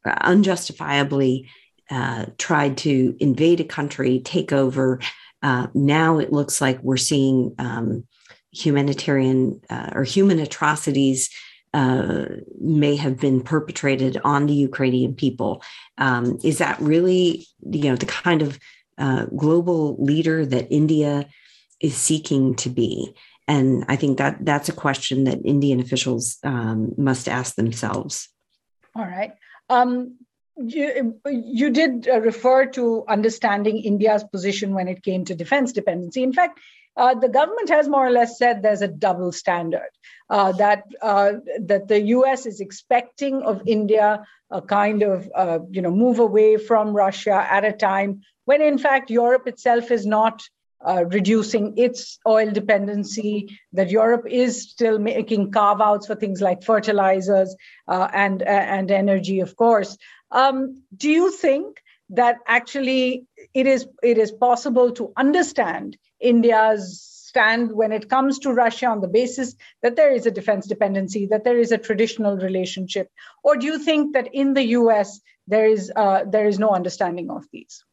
unjustifiably 0.05 1.49
uh, 1.89 2.25
tried 2.37 2.77
to 2.77 3.15
invade 3.19 3.59
a 3.59 3.65
country, 3.65 4.19
take 4.19 4.51
over. 4.51 4.99
Uh, 5.41 5.67
now 5.73 6.17
it 6.17 6.33
looks 6.33 6.61
like 6.61 6.81
we're 6.81 6.97
seeing 6.97 7.53
um, 7.59 8.03
humanitarian 8.51 9.61
uh, 9.69 9.91
or 9.93 10.03
human 10.03 10.39
atrocities 10.39 11.29
uh, 11.73 12.25
may 12.59 12.95
have 12.95 13.19
been 13.19 13.41
perpetrated 13.41 14.17
on 14.23 14.45
the 14.45 14.53
Ukrainian 14.53 15.13
people. 15.13 15.61
Um, 15.97 16.39
is 16.43 16.59
that 16.59 16.79
really, 16.79 17.47
you 17.69 17.89
know, 17.89 17.97
the 17.97 18.05
kind 18.05 18.41
of 18.41 18.57
uh, 18.97 19.25
global 19.35 20.01
leader 20.01 20.45
that 20.45 20.71
India 20.71 21.27
is 21.81 21.95
seeking 21.95 22.55
to 22.55 22.69
be? 22.69 23.13
And 23.47 23.85
I 23.87 23.95
think 23.95 24.17
that 24.17 24.37
that's 24.43 24.69
a 24.69 24.73
question 24.73 25.25
that 25.25 25.39
Indian 25.45 25.79
officials 25.79 26.37
um, 26.43 26.93
must 26.97 27.27
ask 27.27 27.55
themselves. 27.55 28.29
All 28.95 29.05
right. 29.05 29.33
Um, 29.69 30.17
you, 30.57 31.19
you 31.25 31.69
did 31.69 32.07
uh, 32.07 32.21
refer 32.21 32.65
to 32.67 33.03
understanding 33.07 33.83
India's 33.83 34.23
position 34.23 34.73
when 34.73 34.87
it 34.87 35.03
came 35.03 35.25
to 35.25 35.35
defense 35.35 35.73
dependency. 35.73 36.23
In 36.23 36.33
fact, 36.33 36.59
uh, 36.97 37.13
the 37.13 37.27
government 37.27 37.69
has 37.69 37.89
more 37.89 38.07
or 38.07 38.11
less 38.11 38.37
said 38.37 38.61
there's 38.61 38.81
a 38.81 38.87
double 38.87 39.31
standard 39.31 39.89
uh, 40.29 40.53
that 40.53 40.83
uh, 41.01 41.33
that 41.59 41.89
the 41.89 42.01
U.S. 42.01 42.45
is 42.45 42.61
expecting 42.61 43.41
of 43.41 43.61
India 43.65 44.23
a 44.49 44.61
kind 44.61 45.03
of 45.03 45.29
uh, 45.35 45.59
you 45.69 45.81
know 45.81 45.91
move 45.91 46.19
away 46.19 46.57
from 46.57 46.95
Russia 46.95 47.45
at 47.49 47.65
a 47.65 47.73
time 47.73 48.21
when 48.45 48.61
in 48.61 48.77
fact 48.77 49.09
Europe 49.09 49.47
itself 49.47 49.91
is 49.91 50.05
not 50.05 50.41
uh, 50.85 51.05
reducing 51.05 51.77
its 51.77 52.19
oil 52.27 52.51
dependency, 52.51 53.59
that 53.73 53.89
Europe 53.89 54.25
is 54.29 54.69
still 54.69 54.99
making 54.99 55.51
carve 55.51 55.81
outs 55.81 56.07
for 56.07 56.15
things 56.15 56.41
like 56.41 56.63
fertilizers 56.63 57.55
uh, 57.87 58.07
and, 58.13 58.43
uh, 58.43 58.45
and 58.45 58.91
energy, 58.91 59.39
of 59.39 59.55
course. 59.55 59.97
Um, 60.31 60.83
do 60.95 61.09
you 61.09 61.31
think 61.31 61.77
that 62.09 62.37
actually 62.47 63.25
it 63.53 63.65
is, 63.65 63.87
it 64.03 64.17
is 64.17 64.31
possible 64.31 64.91
to 64.91 65.11
understand 65.17 65.97
India's 66.19 67.01
stand 67.35 67.71
when 67.73 67.91
it 67.91 68.09
comes 68.09 68.39
to 68.39 68.53
Russia 68.53 68.85
on 68.85 69.01
the 69.01 69.09
basis 69.09 69.55
that 69.81 69.97
there 69.97 70.13
is 70.13 70.25
a 70.25 70.31
defense 70.31 70.67
dependency, 70.67 71.27
that 71.27 71.43
there 71.43 71.57
is 71.57 71.73
a 71.73 71.77
traditional 71.77 72.37
relationship? 72.37 73.09
Or 73.43 73.57
do 73.57 73.65
you 73.65 73.77
think 73.77 74.13
that 74.13 74.29
in 74.33 74.53
the 74.53 74.63
US, 74.79 75.19
there 75.45 75.67
is, 75.67 75.91
uh, 75.93 76.23
there 76.25 76.47
is 76.47 76.59
no 76.59 76.69
understanding 76.69 77.29
of 77.29 77.43
these? 77.51 77.83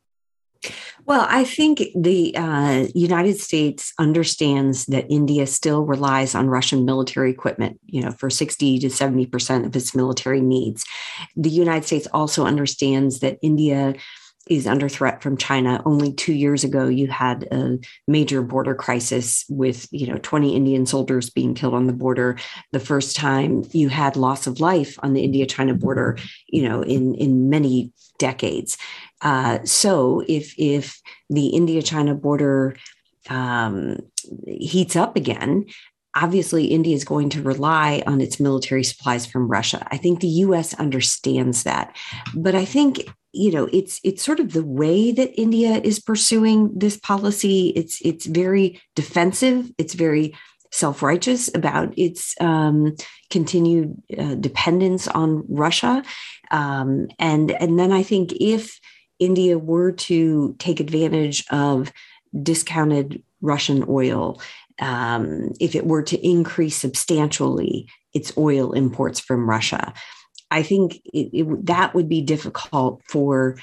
Well, 1.04 1.26
I 1.28 1.44
think 1.44 1.82
the 1.94 2.34
uh, 2.36 2.86
United 2.94 3.38
States 3.38 3.92
understands 3.98 4.86
that 4.86 5.10
India 5.10 5.46
still 5.46 5.84
relies 5.84 6.34
on 6.34 6.48
Russian 6.48 6.84
military 6.84 7.30
equipment, 7.30 7.80
you 7.86 8.02
know, 8.02 8.12
for 8.12 8.30
60 8.30 8.78
to 8.78 8.86
70% 8.86 9.66
of 9.66 9.74
its 9.74 9.94
military 9.94 10.40
needs. 10.40 10.84
The 11.36 11.50
United 11.50 11.86
States 11.86 12.06
also 12.12 12.44
understands 12.46 13.20
that 13.20 13.38
India 13.42 13.94
is 14.48 14.66
under 14.66 14.88
threat 14.88 15.22
from 15.22 15.36
China. 15.36 15.80
Only 15.86 16.12
two 16.12 16.32
years 16.32 16.64
ago, 16.64 16.88
you 16.88 17.06
had 17.06 17.44
a 17.52 17.78
major 18.08 18.42
border 18.42 18.74
crisis 18.74 19.44
with, 19.48 19.86
you 19.92 20.06
know, 20.06 20.18
20 20.18 20.56
Indian 20.56 20.84
soldiers 20.84 21.30
being 21.30 21.54
killed 21.54 21.74
on 21.74 21.86
the 21.86 21.92
border. 21.92 22.38
The 22.72 22.80
first 22.80 23.16
time 23.16 23.64
you 23.72 23.88
had 23.88 24.16
loss 24.16 24.46
of 24.46 24.60
life 24.60 24.98
on 25.02 25.12
the 25.12 25.22
India-China 25.22 25.74
border, 25.74 26.18
you 26.48 26.68
know, 26.68 26.82
in 26.82 27.14
in 27.14 27.50
many 27.50 27.92
decades. 28.18 28.76
Uh, 29.22 29.58
so 29.64 30.22
if 30.28 30.54
if 30.58 31.00
the 31.30 31.48
India-China 31.48 32.14
border 32.14 32.76
um, 33.30 33.98
heats 34.46 34.96
up 34.96 35.16
again, 35.16 35.64
obviously 36.14 36.66
India 36.66 36.94
is 36.94 37.04
going 37.04 37.30
to 37.30 37.42
rely 37.42 38.02
on 38.06 38.20
its 38.20 38.38
military 38.38 38.84
supplies 38.84 39.26
from 39.26 39.48
Russia. 39.48 39.86
I 39.90 39.96
think 39.96 40.20
the 40.20 40.28
US 40.28 40.74
understands 40.74 41.62
that. 41.62 41.96
But 42.34 42.54
I 42.54 42.64
think 42.64 43.08
you 43.32 43.50
know 43.50 43.68
it's 43.72 43.98
it's 44.04 44.22
sort 44.22 44.40
of 44.40 44.52
the 44.52 44.64
way 44.64 45.10
that 45.10 45.40
India 45.40 45.80
is 45.82 45.98
pursuing 45.98 46.70
this 46.76 46.98
policy 46.98 47.72
it's 47.74 47.98
it's 48.04 48.26
very 48.26 48.78
defensive 48.94 49.70
it's 49.78 49.94
very 49.94 50.36
self-righteous 50.70 51.50
about 51.54 51.92
its 51.98 52.34
um, 52.40 52.94
continued 53.30 53.94
uh, 54.18 54.34
dependence 54.34 55.08
on 55.08 55.44
Russia 55.48 56.02
um, 56.50 57.08
and 57.18 57.52
and 57.52 57.78
then 57.78 57.90
I 57.90 58.02
think 58.02 58.32
if 58.34 58.78
India 59.22 59.56
were 59.56 59.92
to 59.92 60.54
take 60.58 60.80
advantage 60.80 61.44
of 61.50 61.92
discounted 62.42 63.22
Russian 63.40 63.84
oil 63.88 64.40
um, 64.80 65.52
if 65.60 65.74
it 65.74 65.86
were 65.86 66.02
to 66.02 66.26
increase 66.26 66.76
substantially 66.76 67.88
its 68.12 68.36
oil 68.36 68.72
imports 68.72 69.20
from 69.20 69.48
Russia. 69.48 69.92
I 70.50 70.62
think 70.62 70.96
it, 71.04 71.30
it, 71.32 71.66
that 71.66 71.94
would 71.94 72.08
be 72.08 72.20
difficult 72.20 73.02
for 73.08 73.58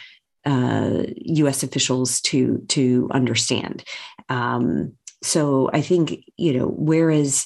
uh, 0.45 1.03
U.S. 1.17 1.61
officials 1.61 2.21
to 2.21 2.63
to 2.69 3.09
understand. 3.11 3.83
Um, 4.29 4.93
so 5.21 5.69
I 5.73 5.81
think 5.81 6.23
you 6.37 6.53
know, 6.53 6.67
whereas 6.67 7.45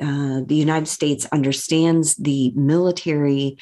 uh, 0.00 0.40
the 0.46 0.54
United 0.54 0.86
States 0.86 1.26
understands 1.32 2.14
the 2.14 2.52
military 2.54 3.58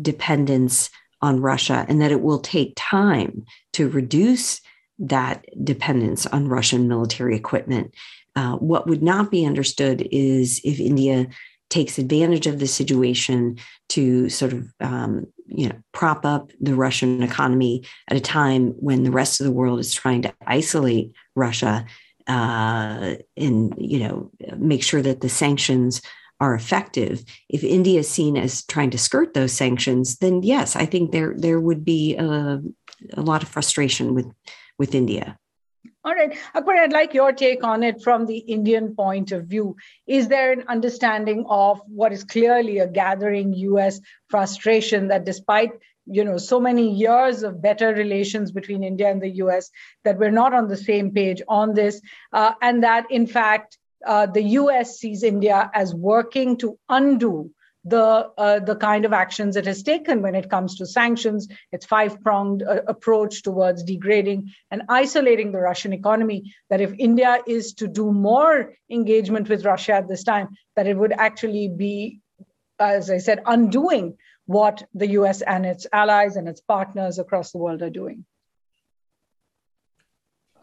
dependence 0.00 0.90
on 1.22 1.40
Russia 1.40 1.84
and 1.88 2.00
that 2.00 2.12
it 2.12 2.22
will 2.22 2.40
take 2.40 2.72
time 2.76 3.44
to 3.72 3.88
reduce 3.88 4.60
that 4.98 5.44
dependence 5.64 6.26
on 6.26 6.48
Russian 6.48 6.88
military 6.88 7.36
equipment. 7.36 7.94
Uh, 8.36 8.56
what 8.56 8.86
would 8.86 9.02
not 9.02 9.30
be 9.30 9.44
understood 9.44 10.06
is 10.10 10.60
if 10.64 10.78
India 10.78 11.26
takes 11.68 11.98
advantage 11.98 12.46
of 12.46 12.58
the 12.58 12.66
situation 12.66 13.56
to 13.88 14.28
sort 14.28 14.52
of 14.52 14.72
um, 14.80 15.26
you 15.46 15.68
know 15.68 15.76
prop 15.92 16.24
up 16.24 16.50
the 16.60 16.74
Russian 16.74 17.22
economy 17.22 17.84
at 18.08 18.16
a 18.16 18.20
time 18.20 18.68
when 18.78 19.02
the 19.02 19.10
rest 19.10 19.40
of 19.40 19.46
the 19.46 19.52
world 19.52 19.80
is 19.80 19.92
trying 19.94 20.22
to 20.22 20.34
isolate 20.46 21.12
Russia 21.34 21.86
uh, 22.26 23.14
and 23.36 23.74
you 23.78 24.00
know 24.00 24.30
make 24.56 24.82
sure 24.82 25.02
that 25.02 25.20
the 25.20 25.28
sanctions 25.28 26.02
are 26.40 26.54
effective. 26.54 27.24
If 27.48 27.62
India 27.62 28.00
is 28.00 28.08
seen 28.08 28.36
as 28.36 28.64
trying 28.64 28.90
to 28.90 28.98
skirt 28.98 29.34
those 29.34 29.52
sanctions, 29.52 30.16
then 30.16 30.42
yes, 30.42 30.74
I 30.74 30.86
think 30.86 31.12
there 31.12 31.34
there 31.36 31.60
would 31.60 31.84
be 31.84 32.16
a, 32.16 32.60
a 33.14 33.20
lot 33.20 33.42
of 33.42 33.48
frustration 33.48 34.14
with 34.14 34.26
with 34.78 34.94
India. 34.94 35.38
All 36.02 36.14
right. 36.14 36.34
Akbar, 36.54 36.76
I'd 36.76 36.92
like 36.92 37.12
your 37.12 37.32
take 37.32 37.62
on 37.62 37.82
it 37.82 38.02
from 38.02 38.24
the 38.24 38.38
Indian 38.38 38.94
point 38.96 39.32
of 39.32 39.44
view. 39.44 39.76
Is 40.06 40.28
there 40.28 40.50
an 40.52 40.64
understanding 40.66 41.44
of 41.46 41.82
what 41.86 42.12
is 42.12 42.24
clearly 42.24 42.78
a 42.78 42.86
gathering 42.88 43.52
US 43.52 44.00
frustration 44.28 45.08
that 45.08 45.26
despite 45.26 45.72
you 46.06 46.24
know 46.24 46.38
so 46.38 46.58
many 46.58 46.90
years 46.90 47.42
of 47.42 47.60
better 47.60 47.94
relations 47.94 48.50
between 48.50 48.82
India 48.82 49.10
and 49.10 49.20
the 49.20 49.36
US, 49.44 49.70
that 50.04 50.18
we're 50.18 50.30
not 50.30 50.54
on 50.54 50.68
the 50.68 50.76
same 50.76 51.10
page 51.10 51.42
on 51.48 51.74
this, 51.74 52.00
uh, 52.32 52.54
and 52.62 52.82
that 52.82 53.04
in 53.10 53.26
fact 53.26 53.76
uh, 54.06 54.26
the 54.26 54.42
US 54.42 54.98
sees 54.98 55.22
India 55.22 55.70
as 55.74 55.94
working 55.94 56.56
to 56.58 56.78
undo 56.88 57.50
the 57.84 58.30
uh, 58.36 58.58
the 58.58 58.76
kind 58.76 59.04
of 59.04 59.12
actions 59.12 59.56
it 59.56 59.66
has 59.66 59.82
taken 59.82 60.20
when 60.20 60.34
it 60.34 60.50
comes 60.50 60.76
to 60.76 60.86
sanctions, 60.86 61.48
its 61.72 61.86
five 61.86 62.20
pronged 62.20 62.62
uh, 62.62 62.82
approach 62.86 63.42
towards 63.42 63.82
degrading 63.82 64.50
and 64.70 64.82
isolating 64.88 65.50
the 65.50 65.60
Russian 65.60 65.92
economy. 65.92 66.54
That 66.68 66.82
if 66.82 66.92
India 66.98 67.38
is 67.46 67.72
to 67.74 67.88
do 67.88 68.12
more 68.12 68.74
engagement 68.90 69.48
with 69.48 69.64
Russia 69.64 69.94
at 69.94 70.08
this 70.08 70.24
time, 70.24 70.48
that 70.76 70.86
it 70.86 70.96
would 70.96 71.12
actually 71.12 71.68
be, 71.68 72.20
as 72.78 73.10
I 73.10 73.18
said, 73.18 73.42
undoing 73.46 74.18
what 74.44 74.82
the 74.92 75.08
U.S. 75.12 75.40
and 75.40 75.64
its 75.64 75.86
allies 75.92 76.36
and 76.36 76.48
its 76.48 76.60
partners 76.60 77.18
across 77.18 77.52
the 77.52 77.58
world 77.58 77.80
are 77.80 77.90
doing. 77.90 78.26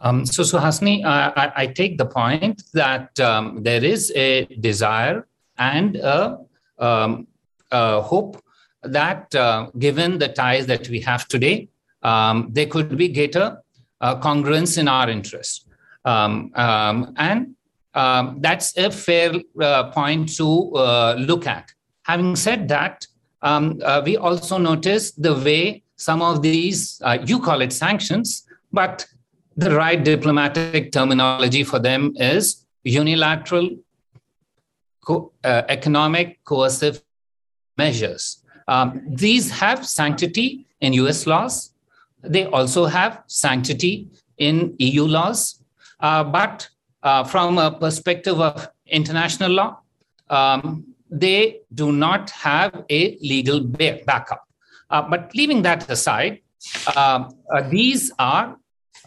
Um, 0.02 0.26
so, 0.26 0.44
Suhasini, 0.44 1.04
I, 1.04 1.52
I, 1.56 1.68
take 1.68 1.98
the 1.98 2.06
point 2.06 2.64
that 2.74 3.20
um, 3.20 3.64
there 3.64 3.84
is 3.84 4.12
a 4.16 4.46
desire 4.60 5.28
and 5.58 5.96
a 5.96 6.38
um, 6.78 7.28
uh, 7.72 8.02
hope 8.02 8.42
that 8.84 9.34
uh, 9.34 9.68
given 9.80 10.20
the 10.20 10.28
ties 10.28 10.68
that 10.68 10.88
we 10.90 11.00
have 11.02 11.28
today, 11.28 11.70
um, 12.04 12.50
there 12.52 12.68
could 12.68 12.96
be 12.96 13.08
greater 13.08 13.62
uh, 14.02 14.16
congruence 14.20 14.78
in 14.78 14.88
our 14.88 15.10
interests. 15.10 15.66
Um, 16.06 16.52
um 16.56 17.14
and 17.18 17.56
that's 18.40 18.78
a 18.78 18.92
fair 18.92 19.34
uh, 19.60 19.90
point 19.92 20.36
to 20.38 20.76
uh, 20.76 21.16
look 21.18 21.48
at. 21.48 21.72
Having 22.04 22.36
said 22.36 22.68
that, 22.68 23.08
uh, 23.42 24.02
we 24.06 24.16
also 24.16 24.60
notice 24.60 25.12
the 25.12 25.34
way 25.34 25.84
some 25.96 26.22
of 26.22 26.44
these, 26.44 27.02
you 27.26 27.40
call 27.40 27.62
it 27.62 27.74
sanctions, 27.74 28.46
but 28.72 29.08
the 29.58 29.76
right 29.76 30.04
diplomatic 30.04 30.92
terminology 30.92 31.64
for 31.64 31.80
them 31.80 32.14
is 32.18 32.66
unilateral 32.84 33.70
co- 35.04 35.32
uh, 35.44 35.64
economic 35.68 36.44
coercive 36.46 37.02
measures. 37.78 38.44
Um, 38.68 39.02
these 39.10 39.50
have 39.52 39.86
sanctity 39.86 40.68
in 40.80 40.94
US 40.94 41.26
laws. 41.26 41.72
They 42.22 42.46
also 42.46 42.86
have 42.86 43.24
sanctity 43.26 44.10
in 44.38 44.76
EU 44.78 45.06
laws. 45.06 45.64
Uh, 46.00 46.24
but 46.24 46.70
uh, 47.02 47.24
from 47.24 47.58
a 47.58 47.72
perspective 47.72 48.40
of 48.40 48.70
international 48.86 49.52
law, 49.52 49.80
um, 50.30 50.86
they 51.10 51.62
do 51.74 51.92
not 51.92 52.30
have 52.30 52.84
a 52.90 53.18
legal 53.22 53.62
backup. 53.62 54.48
Uh, 54.90 55.02
but 55.02 55.34
leaving 55.34 55.62
that 55.64 55.90
aside, 55.90 56.42
um, 56.96 57.30
uh, 57.54 57.62
these 57.70 58.12
are 58.20 58.58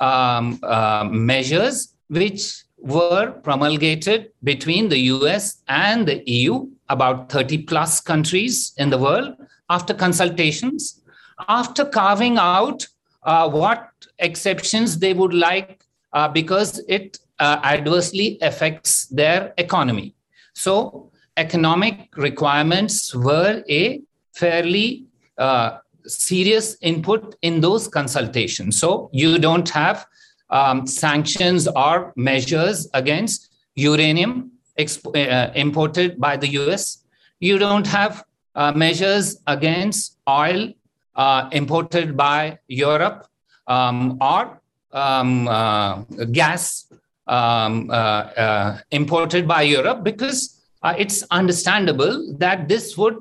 um, 0.01 0.59
uh, 0.63 1.09
measures 1.11 1.95
which 2.09 2.65
were 2.79 3.33
promulgated 3.43 4.33
between 4.43 4.89
the 4.89 4.99
US 5.15 5.63
and 5.69 6.07
the 6.09 6.23
EU, 6.29 6.69
about 6.89 7.31
30 7.31 7.59
plus 7.65 8.01
countries 8.01 8.73
in 8.79 8.91
the 8.91 8.99
world, 8.99 9.37
after 9.69 9.95
consultations, 9.95 11.03
after 11.49 11.85
carving 11.85 12.39
out 12.39 12.87
uh, 13.23 13.49
what 13.49 13.91
exceptions 14.19 14.99
they 14.99 15.15
would 15.15 15.35
like 15.35 15.85
uh, 16.13 16.29
because 16.29 16.81
it 16.89 17.19
uh, 17.39 17.61
adversely 17.63 18.39
affects 18.43 19.07
their 19.07 19.55
economy. 19.59 20.15
So, 20.55 21.11
economic 21.37 22.09
requirements 22.17 23.15
were 23.15 23.63
a 23.69 24.03
fairly 24.33 25.07
uh, 25.39 25.79
serious 26.07 26.77
input 26.81 27.37
in 27.43 27.61
those 27.61 27.89
consultations. 27.89 28.79
So, 28.81 29.11
you 29.13 29.39
don't 29.39 29.69
have 29.71 30.07
um, 30.51 30.87
sanctions 30.87 31.69
or 31.69 32.13
measures 32.17 32.89
against 32.95 33.51
uranium 33.75 34.53
exp- 34.79 35.15
uh, 35.17 35.53
imported 35.55 36.21
by 36.21 36.37
the 36.37 36.49
US. 36.61 37.05
You 37.39 37.59
don't 37.59 37.87
have 37.87 38.25
uh, 38.55 38.73
measures 38.73 39.41
against 39.47 40.19
oil 40.29 40.73
uh, 41.15 41.49
imported 41.53 42.17
by 42.17 42.59
Europe 42.69 43.27
um, 43.67 44.19
or 44.21 44.61
um, 44.93 45.49
uh, 45.49 46.03
gas 46.33 46.87
um, 47.27 47.91
uh, 47.91 47.93
uh, 47.93 48.79
imported 48.91 49.47
by 49.47 49.63
Europe 49.63 50.03
because 50.03 50.63
it's 50.99 51.23
understandable 51.31 52.35
that 52.39 52.69
this 52.69 52.97
would 52.97 53.19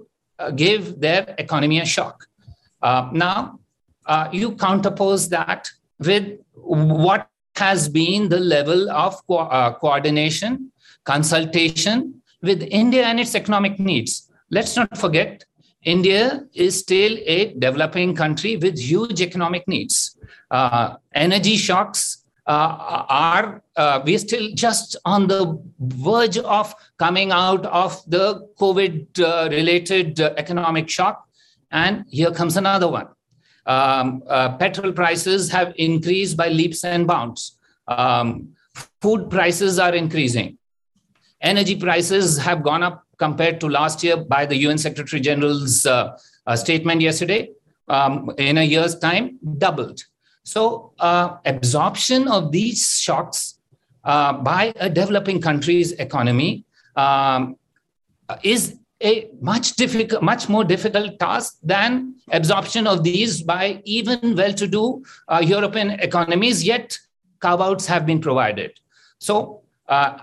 give 0.56 1.00
their 1.00 1.36
economy 1.38 1.80
a 1.80 1.86
shock. 1.86 2.29
Now, 2.82 3.60
you 4.32 4.52
counterpose 4.52 5.30
that 5.30 5.70
with 6.00 6.40
what 6.54 7.28
has 7.56 7.90
been 7.90 8.30
the 8.30 8.40
level 8.40 8.90
of 8.90 9.16
co- 9.28 9.38
uh, 9.38 9.74
coordination, 9.74 10.72
consultation 11.04 12.22
with 12.42 12.62
India 12.64 13.04
and 13.06 13.20
its 13.20 13.36
economic 13.36 13.80
needs. 13.80 14.32
Let's 14.50 14.76
not 14.76 14.98
forget, 14.98 15.44
India 15.84 16.46
is 16.54 16.80
still 16.80 17.18
a 17.26 17.54
developing 17.54 18.16
country 18.16 18.58
with 18.58 18.78
huge 18.80 19.22
economic 19.22 19.68
needs. 19.68 20.18
Uh, 20.52 20.96
energy 21.14 21.56
shocks 21.56 22.26
uh, 22.48 23.06
are, 23.10 23.62
uh, 23.76 24.02
we're 24.06 24.18
still 24.18 24.50
just 24.54 24.96
on 25.06 25.28
the 25.28 25.62
verge 25.80 26.38
of 26.38 26.74
coming 26.98 27.32
out 27.32 27.66
of 27.68 28.02
the 28.08 28.48
COVID 28.60 29.20
uh, 29.20 29.50
related 29.52 30.20
uh, 30.20 30.34
economic 30.38 30.90
shock. 30.90 31.29
And 31.72 32.06
here 32.10 32.32
comes 32.32 32.58
another 32.58 32.88
one 32.88 33.08
um, 33.70 34.24
uh, 34.28 34.58
petrol 34.58 34.92
prices 34.92 35.52
have 35.52 35.74
increased 35.78 36.36
by 36.36 36.50
leaps 36.50 36.84
and 36.84 37.06
bounds. 37.06 37.58
Um, 37.88 38.50
food 39.02 39.30
prices 39.30 39.78
are 39.80 39.94
increasing. 39.94 40.58
Energy 41.42 41.76
prices 41.76 42.38
have 42.38 42.64
gone 42.64 42.84
up 42.84 43.04
compared 43.18 43.60
to 43.62 43.70
last 43.70 44.04
year 44.04 44.18
by 44.18 44.46
the 44.46 44.56
UN 44.58 44.78
Secretary 44.78 45.22
General's 45.22 45.86
uh, 45.86 46.18
uh, 46.48 46.56
statement 46.56 47.02
yesterday. 47.02 47.52
Um, 47.88 48.32
in 48.38 48.58
a 48.58 48.64
year's 48.64 49.00
time, 49.00 49.40
doubled. 49.58 50.04
So, 50.44 50.94
uh, 51.00 51.38
absorption 51.46 52.28
of 52.28 52.52
these 52.52 53.00
shocks 53.00 53.60
uh, 54.04 54.34
by 54.34 54.74
a 54.76 54.90
developing 54.90 55.42
country's 55.42 55.94
economy 55.94 56.66
um, 56.96 57.56
is 58.44 58.79
a 59.02 59.30
much 59.42 59.76
difficult, 59.76 60.22
much 60.22 60.50
more 60.50 60.64
difficult 60.64 61.20
task 61.20 61.58
than 61.64 62.16
absorption 62.32 62.86
of 62.86 63.04
these 63.04 63.42
by 63.42 63.82
even 63.86 64.36
well-to-do 64.36 65.04
uh, 65.28 65.42
European 65.44 65.92
economies. 65.92 66.64
Yet 66.64 66.98
carve-outs 67.40 67.86
have 67.86 68.06
been 68.06 68.20
provided. 68.20 68.72
So 69.20 69.62
uh, 69.88 70.20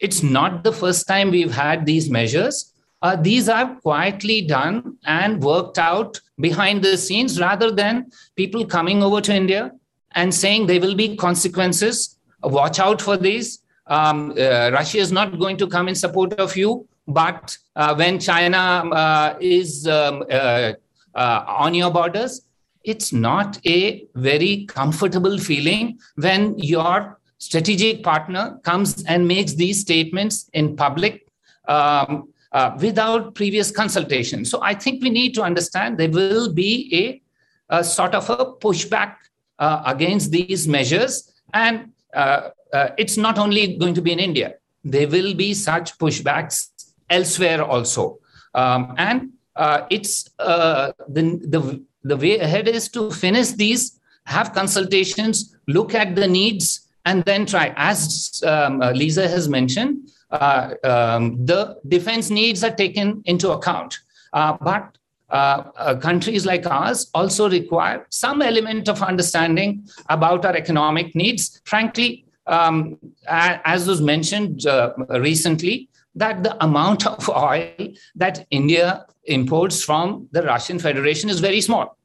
it's 0.00 0.22
not 0.22 0.64
the 0.64 0.72
first 0.72 1.06
time 1.06 1.30
we've 1.30 1.54
had 1.54 1.86
these 1.86 2.10
measures. 2.10 2.72
Uh, 3.02 3.16
these 3.16 3.48
are 3.48 3.76
quietly 3.76 4.42
done 4.42 4.98
and 5.06 5.42
worked 5.42 5.78
out 5.78 6.20
behind 6.38 6.82
the 6.82 6.96
scenes 6.98 7.40
rather 7.40 7.70
than 7.70 8.10
people 8.36 8.66
coming 8.66 9.02
over 9.02 9.20
to 9.20 9.34
India 9.34 9.72
and 10.12 10.34
saying 10.34 10.66
there 10.66 10.80
will 10.80 10.94
be 10.94 11.16
consequences. 11.16 12.18
Watch 12.42 12.78
out 12.78 13.00
for 13.00 13.16
these. 13.16 13.60
Um, 13.86 14.32
uh, 14.32 14.70
Russia 14.72 14.98
is 14.98 15.12
not 15.12 15.38
going 15.38 15.56
to 15.58 15.66
come 15.66 15.88
in 15.88 15.94
support 15.94 16.34
of 16.34 16.56
you 16.56 16.86
but 17.06 17.56
uh, 17.76 17.94
when 17.94 18.18
China 18.18 18.58
uh, 18.58 19.36
is 19.40 19.86
um, 19.86 20.24
uh, 20.30 20.72
on 21.14 21.74
your 21.74 21.90
borders, 21.90 22.42
it's 22.84 23.12
not 23.12 23.58
a 23.66 24.06
very 24.14 24.64
comfortable 24.66 25.38
feeling 25.38 25.98
when 26.16 26.58
your 26.58 27.18
strategic 27.38 28.02
partner 28.02 28.58
comes 28.62 29.02
and 29.04 29.26
makes 29.26 29.54
these 29.54 29.80
statements 29.80 30.48
in 30.52 30.76
public 30.76 31.26
um, 31.68 32.28
uh, 32.52 32.76
without 32.80 33.34
previous 33.34 33.70
consultation. 33.70 34.44
So 34.44 34.62
I 34.62 34.74
think 34.74 35.02
we 35.02 35.10
need 35.10 35.34
to 35.34 35.42
understand 35.42 35.98
there 35.98 36.10
will 36.10 36.52
be 36.52 37.22
a, 37.70 37.78
a 37.78 37.84
sort 37.84 38.14
of 38.14 38.28
a 38.30 38.44
pushback 38.46 39.16
uh, 39.58 39.82
against 39.86 40.30
these 40.30 40.66
measures. 40.66 41.32
And 41.52 41.92
uh 42.12 42.50
it's 42.98 43.16
not 43.16 43.38
only 43.38 43.76
going 43.76 43.94
to 43.94 44.02
be 44.02 44.12
in 44.12 44.18
India, 44.18 44.54
there 44.84 45.08
will 45.08 45.34
be 45.34 45.54
such 45.54 45.98
pushbacks 45.98 46.69
elsewhere 47.10 47.62
also. 47.62 48.18
Um, 48.54 48.94
and 48.96 49.30
uh, 49.56 49.86
it's 49.90 50.30
uh, 50.38 50.92
the, 51.08 51.22
the, 51.54 51.84
the 52.02 52.16
way 52.16 52.38
ahead 52.38 52.68
is 52.68 52.88
to 52.90 53.10
finish 53.10 53.50
these, 53.50 54.00
have 54.24 54.52
consultations, 54.52 55.56
look 55.68 55.94
at 55.94 56.14
the 56.14 56.26
needs, 56.26 56.88
and 57.04 57.24
then 57.24 57.46
try. 57.46 57.72
As 57.76 58.42
um, 58.46 58.78
Lisa 58.78 59.28
has 59.28 59.48
mentioned, 59.48 60.10
uh, 60.30 60.74
um, 60.84 61.44
the 61.44 61.76
defense 61.88 62.30
needs 62.30 62.62
are 62.62 62.74
taken 62.74 63.22
into 63.24 63.50
account. 63.50 63.98
Uh, 64.32 64.56
but 64.60 64.96
uh, 65.30 65.64
uh, 65.76 65.94
countries 65.96 66.46
like 66.46 66.66
ours 66.66 67.10
also 67.14 67.48
require 67.48 68.06
some 68.10 68.42
element 68.42 68.88
of 68.88 69.02
understanding 69.02 69.88
about 70.08 70.44
our 70.44 70.56
economic 70.56 71.14
needs. 71.14 71.60
Frankly, 71.64 72.24
um, 72.46 72.98
as 73.26 73.86
was 73.86 74.00
mentioned 74.00 74.64
recently, 75.10 75.88
that 76.14 76.42
the 76.42 76.62
amount 76.64 77.06
of 77.06 77.28
oil 77.28 77.72
that 78.14 78.46
India 78.50 79.06
imports 79.24 79.82
from 79.82 80.28
the 80.32 80.42
Russian 80.42 80.78
Federation 80.78 81.30
is 81.30 81.40
very 81.40 81.60
small. 81.60 81.96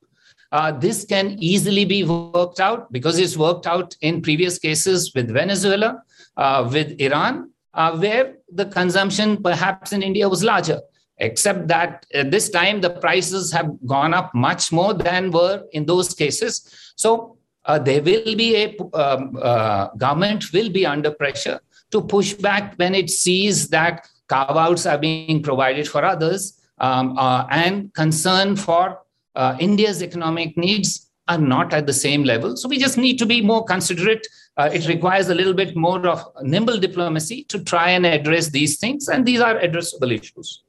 Uh, 0.52 0.72
this 0.72 1.06
can 1.06 1.36
easily 1.40 1.86
be 1.86 2.04
worked 2.04 2.60
out 2.60 2.92
because 2.92 3.18
it's 3.20 3.36
worked 3.36 3.68
out 3.68 3.96
in 4.02 4.22
previous 4.22 4.60
cases 4.60 5.12
with 5.14 5.30
Venezuela, 5.32 6.02
uh, 6.38 6.70
with 6.72 7.00
Iran, 7.02 7.52
uh, 7.74 7.98
where 7.98 8.36
the 8.54 8.66
consumption 8.66 9.42
perhaps 9.42 9.92
in 9.92 10.02
India 10.02 10.30
was 10.30 10.44
larger, 10.44 10.80
except 11.18 11.68
that 11.68 12.06
this 12.12 12.50
time 12.50 12.80
the 12.80 12.92
prices 12.92 13.52
have 13.52 13.70
gone 13.86 14.14
up 14.14 14.34
much 14.34 14.72
more 14.72 14.94
than 14.94 15.32
were 15.32 15.64
in 15.74 15.86
those 15.86 16.14
cases. 16.14 16.94
So 16.96 17.38
uh, 17.66 17.80
there 17.80 18.02
will 18.02 18.36
be 18.36 18.56
a 18.56 18.78
um, 18.94 19.38
uh, 19.42 19.88
government 19.98 20.54
will 20.54 20.70
be 20.70 20.86
under 20.86 21.12
pressure 21.12 21.60
to 21.96 22.02
push 22.02 22.34
back 22.34 22.74
when 22.76 22.94
it 22.94 23.10
sees 23.10 23.70
that 23.70 24.08
carve 24.28 24.58
outs 24.58 24.86
are 24.86 24.98
being 24.98 25.42
provided 25.42 25.88
for 25.88 26.04
others 26.04 26.60
um, 26.80 27.18
uh, 27.18 27.46
and 27.50 27.94
concern 27.94 28.56
for 28.56 29.00
uh, 29.36 29.56
India's 29.60 30.04
economic 30.04 30.58
needs 30.58 31.10
are 31.28 31.38
not 31.38 31.74
at 31.74 31.86
the 31.88 31.94
same 31.94 32.24
level. 32.24 32.56
So 32.56 32.70
we 32.70 32.78
just 32.78 32.98
need 32.98 33.18
to 33.20 33.26
be 33.26 33.42
more 33.42 33.64
considerate. 33.64 34.28
Uh, 34.58 34.70
it 34.74 34.88
requires 34.88 35.30
a 35.30 35.36
little 35.36 35.54
bit 35.54 35.76
more 35.76 36.06
of 36.08 36.20
nimble 36.44 36.78
diplomacy 36.78 37.44
to 37.46 37.64
try 37.64 37.90
and 37.92 38.06
address 38.06 38.50
these 38.50 38.78
things, 38.78 39.08
and 39.08 39.26
these 39.26 39.42
are 39.42 39.56
addressable 39.56 40.14
issues. 40.14 40.62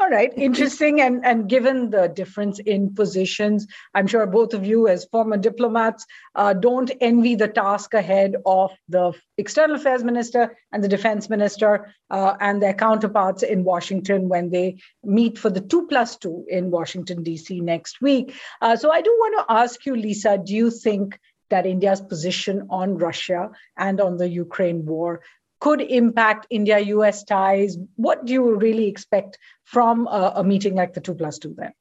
All 0.00 0.08
right, 0.08 0.32
interesting. 0.36 1.00
And, 1.00 1.24
and 1.24 1.48
given 1.48 1.90
the 1.90 2.08
difference 2.08 2.60
in 2.60 2.94
positions, 2.94 3.66
I'm 3.94 4.06
sure 4.06 4.26
both 4.26 4.54
of 4.54 4.64
you, 4.64 4.86
as 4.86 5.04
former 5.06 5.36
diplomats, 5.36 6.06
uh, 6.34 6.52
don't 6.52 6.90
envy 7.00 7.34
the 7.34 7.48
task 7.48 7.94
ahead 7.94 8.36
of 8.46 8.70
the 8.88 9.12
external 9.36 9.76
affairs 9.76 10.04
minister 10.04 10.56
and 10.72 10.84
the 10.84 10.88
defense 10.88 11.28
minister 11.28 11.92
uh, 12.10 12.34
and 12.40 12.62
their 12.62 12.74
counterparts 12.74 13.42
in 13.42 13.64
Washington 13.64 14.28
when 14.28 14.50
they 14.50 14.78
meet 15.02 15.38
for 15.38 15.50
the 15.50 15.60
two 15.60 15.86
plus 15.88 16.16
two 16.16 16.44
in 16.48 16.70
Washington, 16.70 17.22
D.C. 17.22 17.60
next 17.60 18.00
week. 18.00 18.34
Uh, 18.62 18.76
so 18.76 18.90
I 18.92 19.00
do 19.00 19.10
want 19.10 19.48
to 19.48 19.52
ask 19.52 19.84
you, 19.84 19.96
Lisa, 19.96 20.38
do 20.38 20.54
you 20.54 20.70
think 20.70 21.18
that 21.50 21.66
India's 21.66 22.00
position 22.00 22.66
on 22.70 22.98
Russia 22.98 23.50
and 23.76 24.00
on 24.00 24.18
the 24.18 24.28
Ukraine 24.28 24.84
war 24.84 25.22
could 25.60 25.80
impact 25.80 26.46
India 26.50 26.78
US 26.78 27.24
ties? 27.24 27.76
What 27.96 28.24
do 28.24 28.32
you 28.32 28.54
really 28.56 28.86
expect 28.86 29.38
from 29.64 30.06
a, 30.06 30.32
a 30.36 30.44
meeting 30.44 30.74
like 30.74 30.94
the 30.94 31.00
2 31.00 31.14
plus 31.14 31.38
2 31.38 31.56
then? 31.56 31.72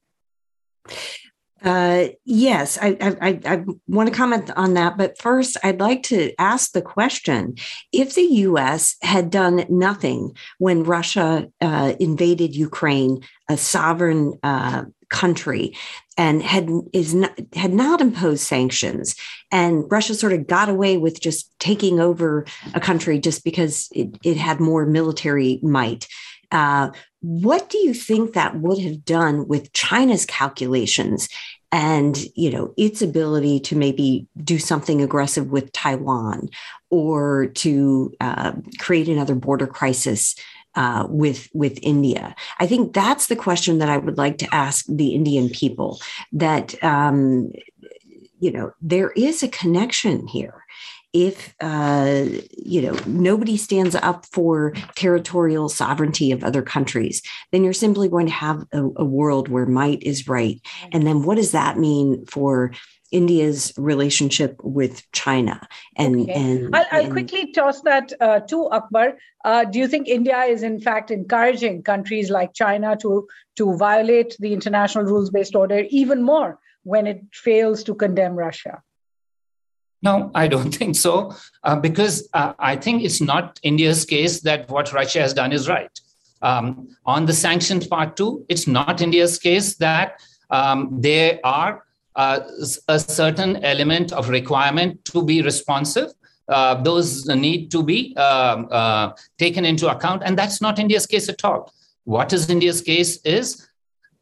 Uh, 1.64 2.10
yes, 2.24 2.78
I, 2.80 2.98
I, 3.02 3.40
I, 3.44 3.66
want 3.88 4.10
to 4.10 4.16
comment 4.16 4.52
on 4.56 4.76
that. 4.76 4.96
But 4.96 5.18
first, 5.18 5.58
I'd 5.64 5.80
like 5.80 6.04
to 6.04 6.32
ask 6.38 6.72
the 6.72 6.84
question 6.84 7.56
if 7.92 8.14
the 8.14 8.22
US 8.22 8.96
had 9.02 9.32
done 9.32 9.66
nothing 9.68 10.38
when 10.60 10.84
Russia 10.84 11.48
uh, 11.60 11.94
invaded 12.00 12.56
Ukraine, 12.56 13.22
a 13.50 13.58
sovereign 13.58 14.38
uh, 14.44 14.84
country, 15.10 15.76
and 16.18 16.42
had 16.42 16.70
is 16.94 17.14
not, 17.14 17.38
had 17.54 17.74
not 17.74 18.02
imposed 18.02 18.44
sanctions. 18.44 19.16
And 19.52 19.86
russia 19.90 20.14
sort 20.14 20.34
of 20.34 20.48
got 20.48 20.70
away 20.70 20.98
with 20.98 21.22
just 21.22 21.58
taking 21.60 22.00
over 22.00 22.46
a 22.74 22.80
country 22.80 23.20
just 23.20 23.44
because 23.44 23.88
it, 23.92 24.18
it 24.24 24.38
had 24.38 24.60
more 24.60 24.86
military 24.86 25.60
might. 25.64 26.08
Uh, 26.52 26.92
what 27.22 27.70
do 27.70 27.78
you 27.80 27.94
think 27.94 28.34
that 28.34 28.60
would 28.60 28.80
have 28.80 29.04
done 29.04 29.48
with 29.48 29.74
china's 29.74 30.26
calculations 30.26 31.28
and 31.72 32.26
you 32.36 32.50
know 32.50 32.74
its 32.78 33.02
ability 33.02 33.60
to 33.60 33.76
maybe 33.76 34.28
do 34.44 34.58
something 34.58 35.02
aggressive 35.02 35.48
with 35.52 35.72
taiwan 35.74 36.50
or 36.90 37.48
to 37.48 38.14
uh, 38.22 38.54
create 38.80 39.10
another 39.10 39.36
border 39.36 39.68
crisis 39.68 40.36
uh, 40.78 41.08
with 41.10 41.50
with 41.54 41.80
India? 41.82 42.36
I 42.60 42.68
think 42.68 42.94
that's 42.94 43.28
the 43.28 43.36
question 43.36 43.80
that 43.80 43.90
I 43.90 43.98
would 43.98 44.18
like 44.18 44.38
to 44.38 44.56
ask 44.56 44.86
the 44.88 45.16
Indian 45.16 45.50
people. 45.50 46.00
That 46.32 46.82
um, 46.84 47.52
you 48.40 48.52
know 48.52 48.72
there 48.80 49.10
is 49.12 49.44
a 49.44 49.48
connection 49.48 50.28
here. 50.28 50.64
If 51.14 51.56
uh, 51.62 52.26
you 52.56 52.82
know 52.84 52.96
nobody 53.08 53.58
stands 53.58 53.96
up 53.96 54.28
for 54.28 54.74
territorial 54.96 55.68
sovereignty 55.68 56.32
of 56.32 56.44
other 56.44 56.62
countries, 56.62 57.24
then 57.52 57.64
you're 57.64 57.74
simply 57.74 58.08
going 58.08 58.28
to 58.28 58.34
have 58.34 58.64
a, 58.72 58.84
a 58.98 59.06
world 59.06 59.48
where 59.48 59.66
might 59.66 60.04
is 60.04 60.28
right. 60.28 60.62
And 60.94 61.08
then 61.08 61.24
what 61.24 61.38
does 61.38 61.54
that 61.54 61.80
mean 61.80 62.26
for 62.28 62.72
India's 63.12 63.74
relationship 63.78 64.60
with 64.64 65.10
China. 65.12 65.66
And, 65.96 66.22
okay. 66.22 66.34
and 66.34 66.76
I'll, 66.76 66.86
I'll 66.92 67.04
and, 67.04 67.12
quickly 67.12 67.52
toss 67.52 67.82
that 67.82 68.12
uh, 68.20 68.42
to 68.42 68.70
Akbar. 68.70 69.18
Uh, 69.46 69.64
do 69.66 69.80
you 69.80 69.88
think 69.88 70.08
India 70.08 70.40
is 70.42 70.64
in 70.64 70.80
fact 70.80 71.12
encouraging 71.12 71.84
countries 71.84 72.30
like 72.30 72.54
China 72.54 72.98
to 72.98 73.28
to 73.56 73.76
violate 73.78 74.36
the 74.40 74.54
international 74.54 75.06
rules-based 75.06 75.56
order 75.56 75.86
even 75.90 76.22
more 76.22 76.60
when 76.84 77.08
it 77.08 77.22
fails 77.34 77.84
to 77.84 77.96
condemn 77.96 78.36
Russia? 78.36 78.82
No, 80.04 80.30
I 80.36 80.48
don't 80.48 80.72
think 80.72 80.96
so, 80.96 81.34
uh, 81.64 81.76
because 81.76 82.30
uh, 82.34 82.54
I 82.60 82.76
think 82.76 83.04
it's 83.04 83.20
not 83.20 83.60
India's 83.64 84.06
case 84.06 84.42
that 84.42 84.70
what 84.70 84.94
Russia 84.94 85.22
has 85.22 85.34
done 85.34 85.52
is 85.52 85.68
right. 85.68 85.90
Um, 86.42 86.90
on 87.06 87.26
the 87.26 87.34
sanctions 87.34 87.88
part 87.88 88.16
two, 88.16 88.46
it's 88.48 88.68
not 88.68 89.02
India's 89.02 89.40
case 89.40 89.76
that 89.78 90.22
um, 90.52 91.02
they 91.02 91.42
are 91.42 91.84
uh, 92.18 92.40
a 92.88 93.00
certain 93.00 93.64
element 93.64 94.12
of 94.12 94.28
requirement 94.28 95.06
to 95.06 95.24
be 95.24 95.42
responsive. 95.42 96.12
Uh, 96.50 96.82
those 96.82 97.28
need 97.28 97.70
to 97.70 97.84
be 97.84 98.16
um, 98.18 98.68
uh, 98.72 99.12
taken 99.38 99.64
into 99.66 99.90
account. 99.90 100.24
And 100.26 100.38
that's 100.38 100.60
not 100.60 100.80
India's 100.80 101.06
case 101.06 101.30
at 101.30 101.46
all. 101.46 101.72
What 102.06 102.34
is 102.34 102.50
India's 102.50 102.82
case 102.82 103.22
is 103.24 103.70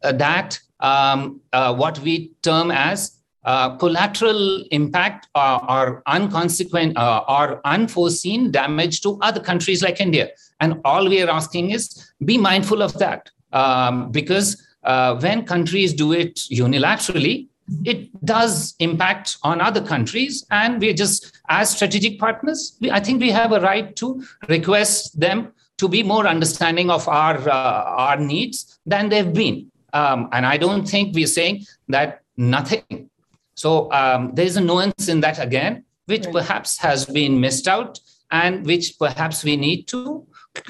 uh, 0.03 0.11
that 0.13 0.59
um, 0.79 1.39
uh, 1.53 1.73
what 1.73 1.99
we 1.99 2.31
term 2.41 2.69
as 2.69 3.21
uh, 3.45 3.77
collateral 3.77 4.65
impact 4.71 5.27
or 5.35 6.01
unconsequent 6.07 6.97
or 6.97 7.61
unforeseen 7.63 8.51
damage 8.51 9.01
to 9.01 9.19
other 9.21 9.39
countries 9.39 9.83
like 9.83 10.01
India. 10.01 10.29
And 10.59 10.81
all 10.83 11.07
we 11.07 11.21
are 11.21 11.29
asking 11.29 11.71
is 11.71 12.11
be 12.25 12.39
mindful 12.39 12.81
of 12.81 12.93
that 12.93 13.29
um, 13.53 14.11
because 14.11 14.61
when 14.81 15.45
countries 15.45 15.93
do 15.93 16.11
it 16.11 16.35
unilaterally, 16.51 17.49
it 17.83 18.25
does 18.25 18.75
impact 18.79 19.37
on 19.43 19.59
other 19.59 19.81
countries 19.81 20.45
and 20.51 20.79
we're 20.79 20.93
just 20.93 21.41
as 21.49 21.69
strategic 21.69 22.19
partners 22.19 22.77
we, 22.79 22.91
i 22.91 22.99
think 22.99 23.19
we 23.19 23.31
have 23.31 23.51
a 23.51 23.59
right 23.59 23.95
to 23.95 24.23
request 24.49 25.19
them 25.19 25.51
to 25.77 25.89
be 25.89 26.03
more 26.03 26.27
understanding 26.27 26.89
of 26.89 27.07
our 27.07 27.37
uh, 27.49 27.83
our 28.07 28.17
needs 28.17 28.79
than 28.85 29.09
they've 29.09 29.33
been. 29.33 29.71
Um, 29.93 30.29
and 30.31 30.45
i 30.45 30.57
don't 30.57 30.87
think 30.87 31.15
we're 31.15 31.27
saying 31.27 31.65
that 31.89 32.21
nothing. 32.37 33.09
So 33.55 33.91
um, 33.91 34.31
there's 34.33 34.57
a 34.57 34.61
nuance 34.61 35.07
in 35.07 35.21
that 35.21 35.39
again 35.39 35.83
which 36.05 36.25
right. 36.25 36.35
perhaps 36.35 36.77
has 36.79 37.05
been 37.05 37.39
missed 37.39 37.67
out 37.67 37.99
and 38.29 38.65
which 38.65 38.99
perhaps 38.99 39.43
we 39.43 39.55
need 39.55 39.87
to 39.87 40.27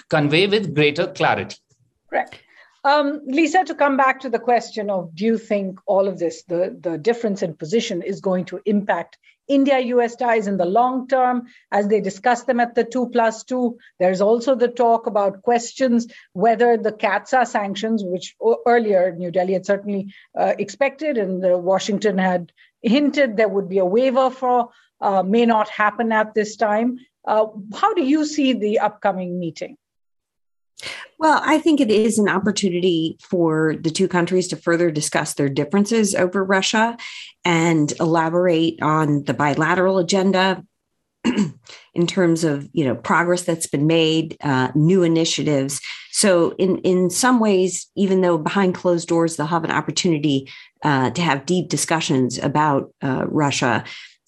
convey 0.09 0.47
with 0.47 0.73
greater 0.73 1.07
clarity. 1.07 1.57
Right 2.11 2.39
um, 2.85 3.21
Lisa, 3.25 3.63
to 3.63 3.73
come 3.73 3.97
back 3.97 4.19
to 4.21 4.29
the 4.29 4.39
question 4.39 4.89
of 4.91 5.13
do 5.15 5.25
you 5.25 5.37
think 5.39 5.79
all 5.87 6.07
of 6.07 6.19
this, 6.19 6.43
the, 6.43 6.77
the 6.79 6.97
difference 6.97 7.41
in 7.41 7.55
position, 7.55 8.03
is 8.03 8.21
going 8.21 8.45
to 8.45 8.61
impact 8.65 9.17
India 9.47 9.79
US 9.79 10.15
ties 10.15 10.47
in 10.47 10.57
the 10.57 10.65
long 10.65 11.07
term 11.07 11.47
as 11.71 11.87
they 11.87 11.99
discuss 11.99 12.43
them 12.43 12.59
at 12.59 12.75
the 12.75 12.83
2 12.83 13.09
plus 13.09 13.43
2. 13.43 13.77
There's 13.99 14.21
also 14.21 14.55
the 14.55 14.67
talk 14.67 15.07
about 15.07 15.41
questions 15.41 16.07
whether 16.33 16.77
the 16.77 16.91
CAATSA 16.91 17.47
sanctions, 17.47 18.03
which 18.03 18.35
earlier 18.65 19.15
New 19.15 19.31
Delhi 19.31 19.53
had 19.53 19.65
certainly 19.65 20.13
uh, 20.37 20.53
expected 20.57 21.17
and 21.17 21.41
Washington 21.63 22.17
had 22.17 22.51
hinted 22.81 23.37
there 23.37 23.49
would 23.49 23.69
be 23.69 23.79
a 23.79 23.85
waiver 23.85 24.29
for, 24.29 24.69
uh, 25.01 25.23
may 25.23 25.45
not 25.45 25.69
happen 25.69 26.11
at 26.11 26.33
this 26.33 26.55
time. 26.55 26.99
Uh, 27.27 27.47
how 27.73 27.93
do 27.95 28.03
you 28.03 28.25
see 28.25 28.53
the 28.53 28.79
upcoming 28.79 29.39
meeting? 29.39 29.75
Well, 31.17 31.41
I 31.43 31.59
think 31.59 31.79
it 31.79 31.89
is 31.89 32.19
an 32.19 32.27
opportunity 32.27 33.17
for 33.21 33.75
the 33.79 33.89
two 33.89 34.07
countries 34.07 34.47
to 34.49 34.57
further 34.57 34.91
discuss 34.91 35.33
their 35.33 35.49
differences 35.49 36.13
over 36.13 36.43
Russia 36.43 36.97
and 37.45 37.93
elaborate 37.99 38.81
on 38.81 39.23
the 39.23 39.33
bilateral 39.33 39.97
agenda 39.97 40.63
in 41.93 42.07
terms 42.07 42.43
of 42.43 42.69
you 42.73 42.83
know 42.83 42.95
progress 42.95 43.43
that's 43.43 43.67
been 43.67 43.87
made, 43.87 44.37
uh, 44.41 44.71
new 44.75 45.03
initiatives. 45.03 45.81
So 46.11 46.51
in 46.57 46.79
in 46.79 47.09
some 47.09 47.39
ways, 47.39 47.87
even 47.95 48.21
though 48.21 48.37
behind 48.37 48.75
closed 48.75 49.07
doors 49.07 49.35
they'll 49.35 49.47
have 49.47 49.63
an 49.63 49.71
opportunity 49.71 50.51
uh, 50.83 51.11
to 51.11 51.21
have 51.21 51.45
deep 51.45 51.69
discussions 51.69 52.37
about 52.37 52.93
uh, 53.01 53.25
Russia. 53.27 53.83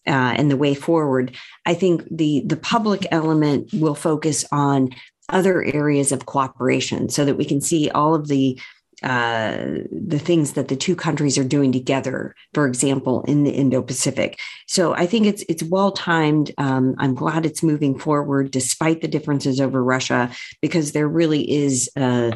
Uh, 0.05 0.33
and 0.37 0.49
the 0.49 0.55
way 0.55 0.73
forward, 0.73 1.35
I 1.65 1.73
think 1.73 2.07
the 2.09 2.41
the 2.45 2.55
public 2.55 3.05
element 3.11 3.71
will 3.73 3.93
focus 3.93 4.45
on 4.53 4.91
other 5.29 5.63
areas 5.63 6.11
of 6.11 6.25
cooperation 6.25 7.09
so 7.09 7.25
that 7.25 7.35
we 7.35 7.45
can 7.45 7.61
see 7.61 7.89
all 7.91 8.15
of 8.15 8.27
the 8.27 8.59
uh, 9.03 9.83
the 9.91 10.17
things 10.17 10.53
that 10.53 10.69
the 10.69 10.75
two 10.75 10.95
countries 10.95 11.37
are 11.37 11.43
doing 11.43 11.71
together, 11.71 12.35
for 12.55 12.65
example, 12.65 13.21
in 13.27 13.43
the 13.43 13.51
Indo-Pacific. 13.51 14.39
So 14.65 14.95
I 14.95 15.05
think 15.05 15.27
it's 15.27 15.43
it's 15.47 15.61
well 15.61 15.91
timed. 15.91 16.51
Um, 16.57 16.95
I'm 16.97 17.13
glad 17.13 17.45
it's 17.45 17.61
moving 17.61 17.99
forward 17.99 18.49
despite 18.49 19.01
the 19.01 19.07
differences 19.07 19.61
over 19.61 19.83
Russia, 19.83 20.31
because 20.61 20.93
there 20.93 21.07
really 21.07 21.43
is 21.49 21.91
a, 21.95 22.33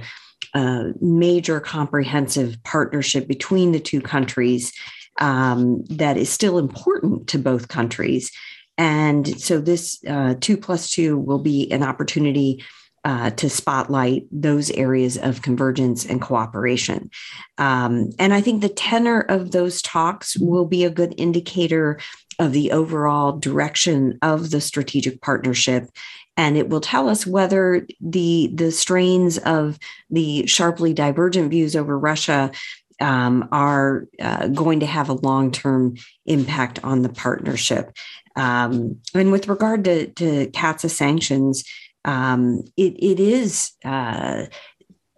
a 0.53 0.91
major 1.01 1.59
comprehensive 1.59 2.61
partnership 2.63 3.27
between 3.27 3.71
the 3.71 3.79
two 3.79 4.01
countries 4.01 4.71
um, 5.19 5.83
that 5.85 6.15
is 6.15 6.29
still 6.29 6.59
important 6.59 7.27
to 7.29 7.39
both 7.39 7.69
countries. 7.69 8.31
And 8.77 9.39
so 9.41 9.59
this 9.59 9.99
uh, 10.07 10.35
two 10.39 10.57
plus 10.57 10.91
two 10.91 11.17
will 11.17 11.39
be 11.39 11.71
an 11.71 11.81
opportunity 11.81 12.63
uh, 13.03 13.31
to 13.31 13.49
spotlight 13.49 14.27
those 14.31 14.69
areas 14.71 15.17
of 15.17 15.41
convergence 15.41 16.05
and 16.05 16.21
cooperation. 16.21 17.09
Um, 17.57 18.09
and 18.19 18.33
I 18.33 18.41
think 18.41 18.61
the 18.61 18.69
tenor 18.69 19.21
of 19.21 19.51
those 19.51 19.81
talks 19.81 20.37
will 20.37 20.65
be 20.65 20.83
a 20.83 20.89
good 20.91 21.15
indicator 21.17 21.99
of 22.39 22.53
the 22.53 22.71
overall 22.71 23.37
direction 23.37 24.17
of 24.21 24.51
the 24.51 24.61
strategic 24.61 25.21
partnership. 25.21 25.89
And 26.37 26.57
it 26.57 26.69
will 26.69 26.81
tell 26.81 27.09
us 27.09 27.27
whether 27.27 27.85
the, 27.99 28.51
the 28.53 28.71
strains 28.71 29.37
of 29.39 29.77
the 30.09 30.47
sharply 30.47 30.93
divergent 30.93 31.51
views 31.51 31.75
over 31.75 31.97
Russia 31.97 32.51
um, 32.99 33.49
are 33.51 34.05
uh, 34.19 34.47
going 34.47 34.79
to 34.79 34.85
have 34.85 35.09
a 35.09 35.13
long 35.13 35.51
term 35.51 35.95
impact 36.25 36.79
on 36.83 37.01
the 37.01 37.09
partnership. 37.09 37.91
Um, 38.35 38.97
and 39.13 39.31
with 39.31 39.47
regard 39.47 39.83
to, 39.85 40.07
to 40.07 40.47
CAATSA 40.51 40.89
sanctions, 40.89 41.63
um, 42.05 42.63
it, 42.77 42.93
it 43.03 43.19
is 43.19 43.71
uh, 43.85 44.45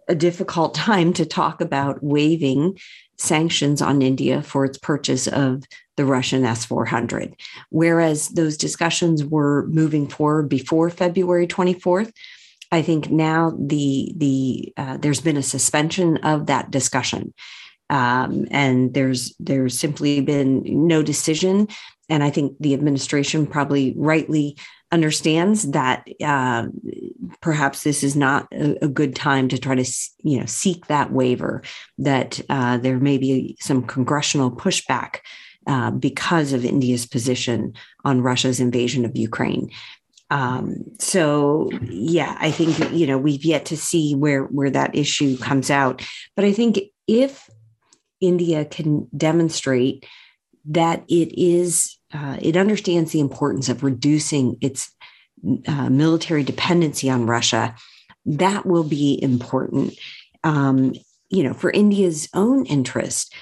a 0.08 0.14
difficult 0.14 0.74
time 0.90 1.12
to 1.14 1.26
talk 1.26 1.60
about 1.60 2.02
waiving 2.02 2.78
sanctions 3.16 3.80
on 3.80 4.02
India 4.02 4.42
for 4.42 4.64
its 4.64 4.78
purchase 4.78 5.26
of 5.28 5.62
the 5.96 6.04
Russian 6.04 6.44
S 6.44 6.64
400. 6.64 7.34
Whereas 7.70 8.28
those 8.30 8.56
discussions 8.56 9.24
were 9.24 9.66
moving 9.68 10.08
forward 10.08 10.48
before 10.48 10.90
February 10.90 11.46
24th, 11.46 12.12
I 12.72 12.82
think 12.82 13.08
now 13.08 13.56
the 13.56 14.12
the 14.16 14.72
uh, 14.76 14.96
there's 14.96 15.20
been 15.20 15.36
a 15.36 15.42
suspension 15.42 16.16
of 16.18 16.46
that 16.46 16.72
discussion, 16.72 17.32
um, 17.88 18.48
and 18.50 18.92
there's 18.94 19.32
there's 19.38 19.78
simply 19.78 20.20
been 20.20 20.62
no 20.64 21.00
decision. 21.00 21.68
And 22.08 22.24
I 22.24 22.30
think 22.30 22.56
the 22.58 22.74
administration 22.74 23.46
probably 23.46 23.94
rightly 23.96 24.56
understands 24.94 25.72
that 25.72 26.06
uh, 26.24 26.68
perhaps 27.40 27.82
this 27.82 28.04
is 28.04 28.14
not 28.14 28.46
a, 28.52 28.84
a, 28.84 28.88
good 28.88 29.16
time 29.16 29.48
to 29.48 29.58
try 29.58 29.74
to 29.74 29.84
you 30.22 30.38
know 30.38 30.46
seek 30.46 30.86
that 30.86 31.10
waiver 31.10 31.62
that 31.98 32.40
uh, 32.48 32.78
there 32.78 33.00
may 33.00 33.18
be 33.18 33.56
some 33.60 33.82
congressional 33.82 34.52
pushback 34.52 35.18
uh, 35.66 35.90
because 35.90 36.52
of 36.52 36.64
India's 36.64 37.06
position 37.06 37.74
on 38.04 38.22
Russia's 38.22 38.60
invasion 38.60 39.04
of 39.04 39.16
Ukraine. 39.16 39.68
Um, 40.30 40.76
so 41.00 41.70
yeah, 41.82 42.36
I 42.38 42.52
think 42.52 42.92
you 42.92 43.08
know 43.08 43.18
we've 43.18 43.44
yet 43.44 43.64
to 43.66 43.76
see 43.76 44.14
where 44.14 44.44
where 44.44 44.70
that 44.70 44.94
issue 44.94 45.36
comes 45.38 45.70
out, 45.70 46.06
but 46.36 46.44
I 46.44 46.52
think 46.52 46.78
if 47.08 47.50
India 48.20 48.64
can 48.64 49.08
demonstrate 49.16 50.06
that 50.66 51.04
it 51.08 51.36
is 51.36 51.98
uh, 52.14 52.36
it 52.40 52.56
understands 52.56 53.10
the 53.10 53.20
importance 53.20 53.68
of 53.68 53.82
reducing 53.82 54.56
its 54.60 54.90
uh, 55.68 55.90
military 55.90 56.44
dependency 56.44 57.10
on 57.10 57.26
Russia. 57.26 57.74
That 58.24 58.64
will 58.64 58.84
be 58.84 59.18
important, 59.22 59.98
um, 60.42 60.94
you 61.28 61.42
know, 61.42 61.54
for 61.54 61.70
India's 61.70 62.28
own 62.32 62.64
interest. 62.66 63.34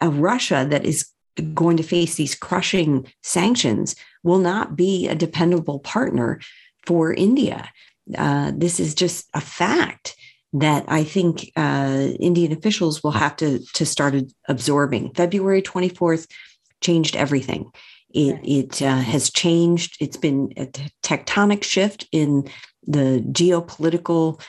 A 0.00 0.10
Russia 0.10 0.66
that 0.68 0.84
is 0.84 1.08
going 1.54 1.76
to 1.76 1.82
face 1.82 2.16
these 2.16 2.34
crushing 2.34 3.06
sanctions 3.22 3.96
will 4.22 4.38
not 4.38 4.76
be 4.76 5.08
a 5.08 5.14
dependable 5.14 5.80
partner 5.80 6.40
for 6.86 7.14
India. 7.14 7.70
Uh, 8.16 8.52
this 8.54 8.80
is 8.80 8.94
just 8.94 9.28
a 9.34 9.40
fact 9.40 10.16
that 10.52 10.84
I 10.88 11.04
think 11.04 11.50
uh, 11.56 12.08
Indian 12.20 12.52
officials 12.52 13.02
will 13.02 13.12
have 13.12 13.36
to 13.36 13.60
to 13.74 13.84
start 13.84 14.14
absorbing. 14.48 15.12
February 15.14 15.62
twenty 15.62 15.88
fourth 15.88 16.26
changed 16.80 17.16
everything. 17.16 17.70
It, 18.16 18.40
it 18.42 18.82
uh, 18.82 18.96
has 18.96 19.30
changed. 19.30 19.98
It's 20.00 20.16
been 20.16 20.52
a 20.56 20.66
tectonic 21.02 21.62
shift 21.62 22.08
in 22.12 22.48
the 22.84 23.22
geopolitical 23.30 24.40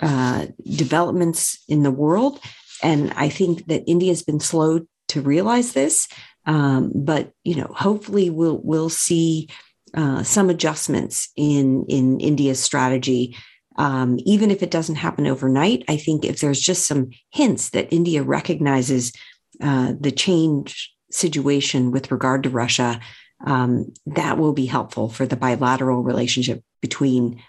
uh, 0.00 0.46
developments 0.64 1.58
in 1.68 1.82
the 1.82 1.90
world. 1.90 2.38
And 2.80 3.12
I 3.16 3.28
think 3.28 3.66
that 3.66 3.82
India 3.88 4.10
has 4.10 4.22
been 4.22 4.38
slow 4.38 4.86
to 5.08 5.20
realize 5.20 5.72
this. 5.72 6.06
Um, 6.46 6.92
but 6.94 7.32
you 7.42 7.56
know, 7.56 7.72
hopefully, 7.74 8.30
we'll 8.30 8.60
we'll 8.62 8.88
see 8.88 9.48
uh, 9.94 10.22
some 10.22 10.48
adjustments 10.48 11.30
in 11.36 11.84
in 11.88 12.20
India's 12.20 12.62
strategy. 12.62 13.36
Um, 13.76 14.18
even 14.24 14.50
if 14.50 14.62
it 14.62 14.70
doesn't 14.70 14.96
happen 14.96 15.26
overnight, 15.26 15.84
I 15.88 15.96
think 15.96 16.24
if 16.24 16.40
there's 16.40 16.60
just 16.60 16.86
some 16.86 17.10
hints 17.30 17.70
that 17.70 17.92
India 17.92 18.22
recognizes 18.22 19.12
uh, 19.60 19.94
the 19.98 20.12
change 20.12 20.92
situation 21.10 21.90
with 21.90 22.10
regard 22.10 22.42
to 22.42 22.50
Russia, 22.50 23.00
um, 23.44 23.92
that 24.06 24.38
will 24.38 24.52
be 24.52 24.66
helpful 24.66 25.08
for 25.08 25.26
the 25.26 25.36
bilateral 25.36 26.02
relationship 26.02 26.62
between 26.80 27.42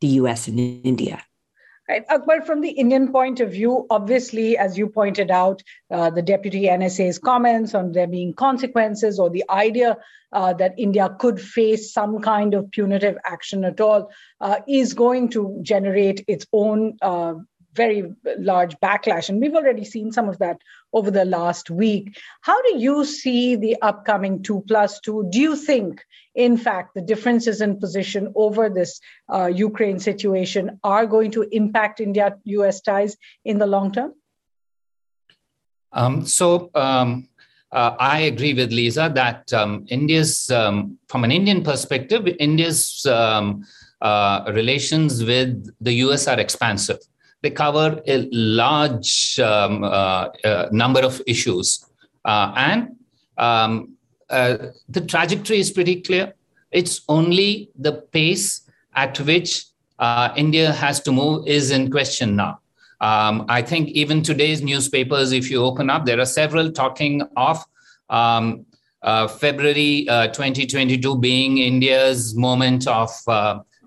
the 0.00 0.08
US 0.08 0.48
and 0.48 0.58
India. 0.58 1.22
Right. 1.88 2.04
Akbar, 2.10 2.42
from 2.42 2.62
the 2.62 2.70
Indian 2.70 3.12
point 3.12 3.38
of 3.38 3.52
view, 3.52 3.86
obviously, 3.90 4.58
as 4.58 4.76
you 4.76 4.88
pointed 4.88 5.30
out, 5.30 5.62
uh, 5.88 6.10
the 6.10 6.22
deputy 6.22 6.62
NSA's 6.62 7.16
comments 7.16 7.76
on 7.76 7.92
there 7.92 8.08
being 8.08 8.34
consequences 8.34 9.20
or 9.20 9.30
the 9.30 9.44
idea 9.48 9.96
uh, 10.32 10.52
that 10.54 10.74
India 10.76 11.14
could 11.20 11.40
face 11.40 11.92
some 11.92 12.20
kind 12.20 12.54
of 12.54 12.68
punitive 12.72 13.16
action 13.24 13.64
at 13.64 13.80
all 13.80 14.10
uh, 14.40 14.58
is 14.66 14.94
going 14.94 15.28
to 15.28 15.60
generate 15.62 16.24
its 16.26 16.44
own 16.52 16.96
uh, 17.02 17.34
very 17.76 18.14
large 18.38 18.74
backlash. 18.80 19.28
And 19.28 19.40
we've 19.40 19.54
already 19.54 19.84
seen 19.84 20.10
some 20.10 20.28
of 20.28 20.38
that 20.38 20.60
over 20.92 21.10
the 21.10 21.24
last 21.24 21.70
week. 21.70 22.18
How 22.40 22.60
do 22.62 22.78
you 22.78 23.04
see 23.04 23.56
the 23.56 23.76
upcoming 23.82 24.42
two 24.42 24.64
plus 24.66 24.98
two? 25.00 25.28
Do 25.30 25.38
you 25.38 25.54
think, 25.54 26.04
in 26.34 26.56
fact, 26.56 26.94
the 26.94 27.02
differences 27.02 27.60
in 27.60 27.78
position 27.78 28.32
over 28.34 28.68
this 28.68 29.00
uh, 29.32 29.46
Ukraine 29.46 29.98
situation 29.98 30.80
are 30.82 31.06
going 31.06 31.30
to 31.32 31.42
impact 31.52 32.00
India 32.00 32.36
US 32.44 32.80
ties 32.80 33.16
in 33.44 33.58
the 33.58 33.66
long 33.66 33.92
term? 33.92 34.14
Um, 35.92 36.26
so, 36.26 36.70
um, 36.74 37.28
uh, 37.72 37.96
I 37.98 38.20
agree 38.20 38.54
with 38.54 38.72
Lisa 38.72 39.10
that 39.14 39.52
um, 39.52 39.86
India's, 39.88 40.50
um, 40.50 40.98
from 41.08 41.24
an 41.24 41.32
Indian 41.32 41.62
perspective, 41.62 42.26
India's 42.38 43.04
um, 43.06 43.64
uh, 44.00 44.44
relations 44.54 45.24
with 45.24 45.74
the 45.80 45.94
US 45.94 46.28
are 46.28 46.38
expansive 46.38 46.98
they 47.42 47.50
cover 47.50 48.00
a 48.06 48.28
large 48.32 49.38
um, 49.38 49.84
uh, 49.84 50.28
uh, 50.44 50.68
number 50.72 51.00
of 51.00 51.20
issues. 51.26 51.84
Uh, 52.24 52.52
and 52.56 52.96
um, 53.38 53.92
uh, 54.30 54.56
the 54.88 55.00
trajectory 55.00 55.60
is 55.60 55.70
pretty 55.70 56.00
clear. 56.00 56.34
It's 56.72 57.02
only 57.08 57.70
the 57.78 57.92
pace 57.92 58.62
at 58.94 59.20
which 59.20 59.66
uh, 59.98 60.32
India 60.36 60.72
has 60.72 61.00
to 61.00 61.12
move 61.12 61.46
is 61.46 61.70
in 61.70 61.90
question 61.90 62.36
now. 62.36 62.60
Um, 63.00 63.44
I 63.48 63.62
think 63.62 63.90
even 63.90 64.22
today's 64.22 64.62
newspapers, 64.62 65.32
if 65.32 65.50
you 65.50 65.62
open 65.62 65.90
up, 65.90 66.06
there 66.06 66.18
are 66.18 66.26
several 66.26 66.72
talking 66.72 67.22
of 67.36 67.62
um, 68.08 68.64
uh, 69.02 69.28
February 69.28 70.08
uh, 70.08 70.28
2022 70.28 71.18
being 71.18 71.58
India's 71.58 72.34
moment 72.34 72.88
of 72.88 73.10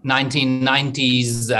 1990s 0.05 1.51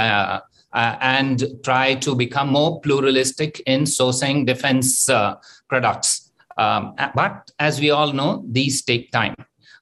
uh, 0.72 0.96
and 1.00 1.44
try 1.64 1.94
to 1.94 2.14
become 2.14 2.48
more 2.48 2.80
pluralistic 2.80 3.60
in 3.66 3.82
sourcing 3.82 4.46
defense 4.46 5.08
uh, 5.08 5.36
products. 5.68 6.30
Um, 6.58 6.94
but 7.14 7.50
as 7.58 7.80
we 7.80 7.90
all 7.90 8.12
know, 8.12 8.44
these 8.46 8.82
take 8.82 9.10
time. 9.12 9.34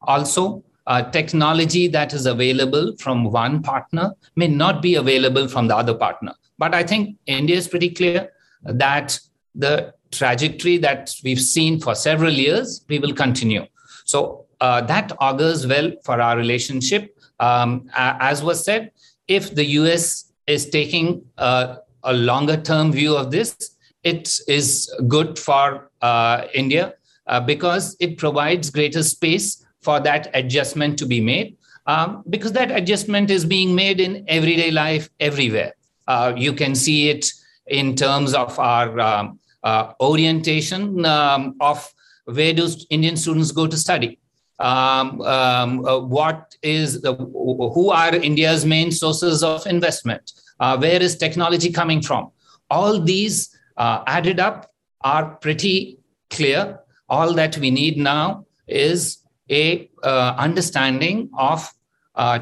Also, 0.03 0.63
uh, 0.87 1.03
technology 1.11 1.87
that 1.89 2.15
is 2.15 2.25
available 2.27 2.97
from 2.99 3.25
one 3.25 3.63
partner 3.63 4.13
may 4.37 4.49
not 4.49 4.81
be 4.81 4.95
available 4.95 5.47
from 5.47 5.69
the 5.69 5.77
other 5.77 5.95
partner. 5.95 6.33
But 6.59 6.75
I 6.75 6.83
think 6.83 7.17
India 7.27 7.57
is 7.57 7.69
pretty 7.69 7.91
clear 7.91 8.31
that 8.65 9.19
the 9.55 9.93
trajectory 10.11 10.79
that 10.79 11.15
we've 11.23 11.41
seen 11.41 11.79
for 11.81 11.95
several 11.95 12.33
years, 12.33 12.85
we 12.89 12.99
will 12.99 13.13
continue. 13.13 13.67
So 14.05 14.47
uh, 14.61 14.81
that 14.83 15.13
augurs 15.21 15.67
well 15.67 15.93
for 16.05 16.21
our 16.21 16.37
relationship. 16.37 17.15
Um, 17.39 17.91
as 17.95 18.43
was 18.43 18.65
said, 18.65 18.93
if 19.27 19.55
the 19.55 19.65
US 19.81 20.28
is 20.49 20.69
taking 20.71 21.25
a, 21.37 21.79
longer 22.11 22.57
term 22.57 22.91
view 22.91 23.15
of 23.15 23.31
this, 23.31 23.77
it 24.03 24.41
is 24.49 24.91
good 25.09 25.39
for 25.39 25.91
uh, 26.01 26.45
India 26.55 26.95
uh, 27.27 27.39
because 27.39 27.97
it 28.01 28.17
provides 28.17 28.71
greater 28.71 29.03
space 29.03 29.67
for 29.83 30.01
that 30.01 30.31
adjustment 30.33 30.99
to 30.99 31.07
be 31.07 31.21
made. 31.21 31.57
Um, 31.87 32.23
because 32.29 32.53
that 32.53 32.71
adjustment 32.71 33.31
is 33.31 33.45
being 33.45 33.75
made 33.75 34.01
in 34.01 34.25
everyday 34.29 34.71
life 34.71 35.09
everywhere. 35.21 35.75
Uh, 36.07 36.33
you 36.37 36.53
can 36.53 36.75
see 36.75 37.11
it 37.11 37.31
in 37.67 37.95
terms 37.95 38.35
of 38.35 38.59
our 38.59 38.99
um, 39.01 39.39
uh, 39.63 39.93
orientation 40.01 41.05
um, 41.05 41.57
of 41.61 41.93
where 42.25 42.53
do 42.53 42.69
Indian 42.91 43.17
students 43.17 43.53
go 43.53 43.67
to 43.67 43.77
study. 43.77 44.19
Um, 44.59 45.21
um, 45.23 45.85
uh, 45.85 46.01
what 46.01 46.57
is 46.63 47.01
the, 47.01 47.15
who 47.15 47.91
are 47.91 48.15
India's 48.15 48.65
main 48.67 48.91
sources 48.91 49.43
of 49.43 49.67
investment? 49.67 50.33
Uh, 50.61 50.77
where 50.77 51.01
is 51.03 51.17
technology 51.17 51.71
coming 51.73 52.03
from? 52.03 52.31
All 52.71 53.01
these 53.01 53.57
uh, 53.77 54.03
added 54.07 54.41
up 54.41 54.73
are 55.03 55.37
pretty 55.37 55.99
clear. 56.31 56.81
All 57.09 57.33
that 57.35 57.57
we 57.59 57.71
need 57.71 57.97
now 57.97 58.47
is 58.67 59.19
a 59.51 59.91
uh, 60.03 60.35
understanding 60.37 61.31
of 61.39 61.73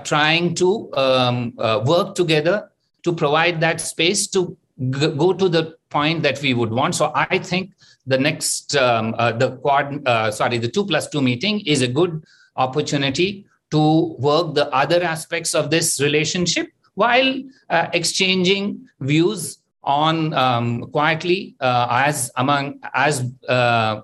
trying 0.05 0.55
to 0.55 0.91
um, 0.95 1.53
work 1.85 2.15
together 2.15 2.71
to 3.05 3.13
provide 3.13 3.61
that 3.61 3.81
space 3.81 4.27
to 4.27 4.57
go 4.91 5.33
to 5.33 5.49
the 5.49 5.77
point 5.91 6.23
that 6.23 6.41
we 6.43 6.55
would 6.55 6.71
want. 6.71 6.95
So 6.95 7.13
I 7.15 7.39
think 7.39 7.73
the 8.07 8.19
next 8.19 8.77
um, 8.77 9.15
uh, 9.19 9.33
the 9.33 9.57
quad 9.59 10.07
uh, 10.07 10.31
sorry 10.31 10.59
the 10.59 10.69
two 10.69 10.87
plus 10.87 11.09
two 11.09 11.23
meeting 11.23 11.61
is 11.61 11.83
a 11.83 11.89
good 11.89 12.25
opportunity 12.57 13.47
to 13.71 14.17
work 14.19 14.55
the 14.55 14.69
other 14.73 15.03
aspects 15.03 15.55
of 15.55 15.71
this 15.71 16.01
relationship 16.01 16.69
while 16.97 17.43
uh, 17.71 17.87
exchanging 17.95 18.87
views 19.01 19.59
on 19.85 20.35
um, 20.35 20.83
quietly 20.91 21.55
uh, 21.61 21.87
as 21.89 22.31
among 22.37 22.81
as 22.93 23.33
uh, 23.49 24.01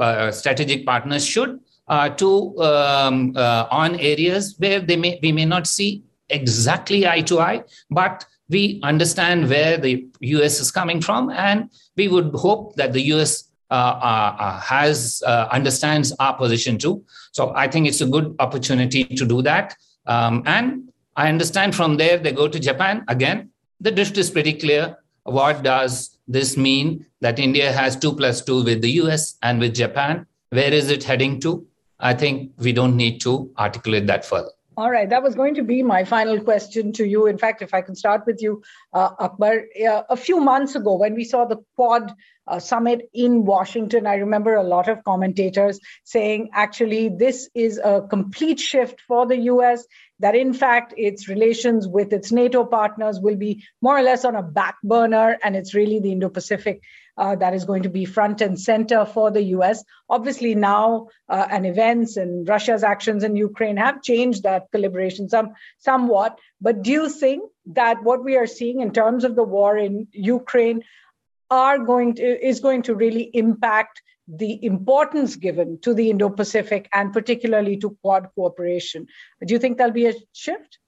uh, 0.00 0.32
strategic 0.32 0.86
partners 0.86 1.24
should 1.24 1.60
to 2.16 2.58
um, 2.58 3.32
on 3.70 3.94
areas 4.00 4.56
where 4.58 4.80
they 4.80 4.96
may 4.96 5.20
we 5.22 5.30
may 5.30 5.44
not 5.44 5.66
see 5.66 6.02
exactly 6.30 7.06
eye 7.06 7.20
to 7.20 7.38
eye 7.38 7.62
but 7.90 8.24
we 8.48 8.80
understand 8.82 9.48
where 9.48 9.76
the 9.76 10.06
US 10.20 10.60
is 10.60 10.70
coming 10.70 11.00
from, 11.00 11.30
and 11.30 11.70
we 11.96 12.08
would 12.08 12.34
hope 12.34 12.76
that 12.76 12.92
the 12.92 13.02
US 13.12 13.44
uh, 13.70 13.74
uh, 13.74 14.36
uh, 14.38 14.60
has 14.60 15.22
uh, 15.26 15.48
understands 15.50 16.12
our 16.20 16.36
position 16.36 16.78
too. 16.78 17.04
So 17.32 17.52
I 17.56 17.66
think 17.68 17.88
it's 17.88 18.00
a 18.00 18.06
good 18.06 18.36
opportunity 18.38 19.04
to 19.04 19.26
do 19.26 19.42
that. 19.42 19.76
Um, 20.06 20.42
and 20.46 20.88
I 21.16 21.28
understand 21.28 21.74
from 21.74 21.96
there 21.96 22.18
they 22.18 22.32
go 22.32 22.46
to 22.46 22.60
Japan 22.60 23.04
again. 23.08 23.50
The 23.80 23.90
drift 23.90 24.18
is 24.18 24.30
pretty 24.30 24.52
clear. 24.52 24.96
What 25.24 25.62
does 25.62 26.18
this 26.28 26.56
mean 26.56 27.06
that 27.20 27.38
India 27.38 27.72
has 27.72 27.96
two 27.96 28.14
plus 28.14 28.42
two 28.42 28.62
with 28.62 28.82
the 28.82 28.90
US 29.02 29.36
and 29.42 29.58
with 29.58 29.74
Japan? 29.74 30.26
Where 30.50 30.72
is 30.72 30.90
it 30.90 31.04
heading 31.04 31.40
to? 31.40 31.66
I 31.98 32.12
think 32.12 32.52
we 32.58 32.72
don't 32.72 32.96
need 32.96 33.20
to 33.22 33.50
articulate 33.58 34.06
that 34.06 34.24
further. 34.24 34.50
All 34.78 34.90
right, 34.90 35.08
that 35.08 35.22
was 35.22 35.34
going 35.34 35.54
to 35.54 35.62
be 35.62 35.82
my 35.82 36.04
final 36.04 36.38
question 36.38 36.92
to 36.92 37.06
you. 37.06 37.26
In 37.26 37.38
fact, 37.38 37.62
if 37.62 37.72
I 37.72 37.80
can 37.80 37.94
start 37.94 38.26
with 38.26 38.42
you, 38.42 38.62
uh, 38.92 39.08
Akbar, 39.18 39.62
uh, 39.88 40.02
a 40.10 40.16
few 40.18 40.38
months 40.38 40.74
ago 40.74 40.96
when 40.96 41.14
we 41.14 41.24
saw 41.24 41.46
the 41.46 41.56
Quad 41.76 42.12
uh, 42.46 42.58
summit 42.58 43.08
in 43.12 43.44
Washington, 43.44 44.06
I 44.06 44.14
remember 44.16 44.54
a 44.54 44.62
lot 44.62 44.88
of 44.88 45.04
commentators 45.04 45.80
saying 46.04 46.50
actually 46.52 47.08
this 47.08 47.48
is 47.54 47.78
a 47.78 48.02
complete 48.08 48.60
shift 48.60 49.00
for 49.06 49.26
the 49.26 49.36
US, 49.52 49.86
that 50.20 50.34
in 50.34 50.52
fact 50.52 50.94
its 50.96 51.28
relations 51.28 51.86
with 51.86 52.12
its 52.12 52.32
NATO 52.32 52.64
partners 52.64 53.20
will 53.20 53.36
be 53.36 53.64
more 53.82 53.98
or 53.98 54.02
less 54.02 54.24
on 54.24 54.36
a 54.36 54.42
back 54.42 54.76
burner, 54.82 55.38
and 55.42 55.56
it's 55.56 55.74
really 55.74 56.00
the 56.00 56.12
Indo 56.12 56.28
Pacific 56.28 56.82
uh, 57.18 57.34
that 57.36 57.54
is 57.54 57.64
going 57.64 57.82
to 57.82 57.88
be 57.88 58.04
front 58.04 58.40
and 58.40 58.60
center 58.60 59.04
for 59.04 59.30
the 59.30 59.42
US. 59.42 59.82
Obviously, 60.08 60.54
now 60.54 61.08
uh, 61.28 61.46
and 61.50 61.66
events 61.66 62.16
and 62.16 62.48
Russia's 62.48 62.84
actions 62.84 63.24
in 63.24 63.36
Ukraine 63.36 63.76
have 63.76 64.02
changed 64.02 64.42
that 64.42 64.70
calibration 64.72 65.28
some, 65.28 65.54
somewhat. 65.78 66.38
But 66.60 66.82
do 66.82 66.90
you 66.90 67.08
think 67.08 67.44
that 67.72 68.02
what 68.02 68.22
we 68.22 68.36
are 68.36 68.46
seeing 68.46 68.80
in 68.80 68.92
terms 68.92 69.24
of 69.24 69.34
the 69.34 69.42
war 69.42 69.76
in 69.76 70.08
Ukraine 70.12 70.82
are 71.50 71.78
going 71.78 72.14
to 72.14 72.46
is 72.46 72.60
going 72.60 72.82
to 72.82 72.94
really 72.94 73.30
impact 73.34 74.02
the 74.28 74.64
importance 74.64 75.36
given 75.36 75.78
to 75.80 75.94
the 75.94 76.10
Indo-Pacific 76.10 76.88
and 76.92 77.12
particularly 77.12 77.76
to 77.76 77.96
Quad 78.02 78.28
cooperation? 78.34 79.06
Do 79.46 79.54
you 79.54 79.60
think 79.60 79.78
there'll 79.78 79.92
be 79.92 80.06
a 80.06 80.14
shift? 80.32 80.78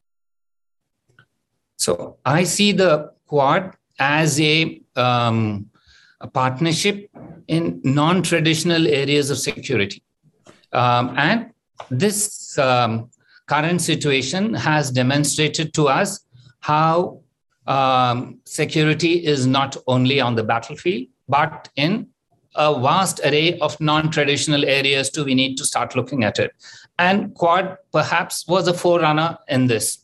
So 1.77 2.17
I 2.25 2.43
see 2.43 2.73
the 2.73 3.13
Quad 3.27 3.77
as 3.99 4.41
a 4.41 4.81
um, 4.97 5.71
a 6.21 6.27
partnership 6.27 7.09
in 7.47 7.81
non 7.85 8.23
traditional 8.23 8.87
areas 8.89 9.31
of 9.31 9.39
security. 9.39 10.03
Um, 10.73 11.15
and 11.17 11.51
this 11.91 12.59
um, 12.59 13.11
current 13.47 13.81
situation 13.81 14.55
has 14.55 14.91
demonstrated 14.91 15.73
to 15.75 15.89
us 15.89 16.21
how 16.61 17.21
um, 17.69 18.41
security 18.45 19.25
is 19.25 19.47
not 19.47 19.77
only 19.87 20.21
on 20.21 20.35
the 20.35 20.43
battlefield, 20.43 21.07
but 21.29 21.69
in 21.77 22.09
a 22.55 22.79
vast 22.81 23.21
array 23.21 23.59
of 23.61 23.81
non 23.81 24.11
traditional 24.11 24.65
areas 24.65 25.11
too. 25.11 25.25
We 25.25 25.35
need 25.35 25.57
to 25.59 25.65
start 25.65 25.95
looking 25.95 26.25
at 26.25 26.39
it. 26.39 26.53
And 26.99 27.35
Quad 27.35 27.77
perhaps 27.93 28.47
was 28.49 28.67
a 28.67 28.75
forerunner 28.75 29.39
in 29.49 29.69
this 29.69 29.99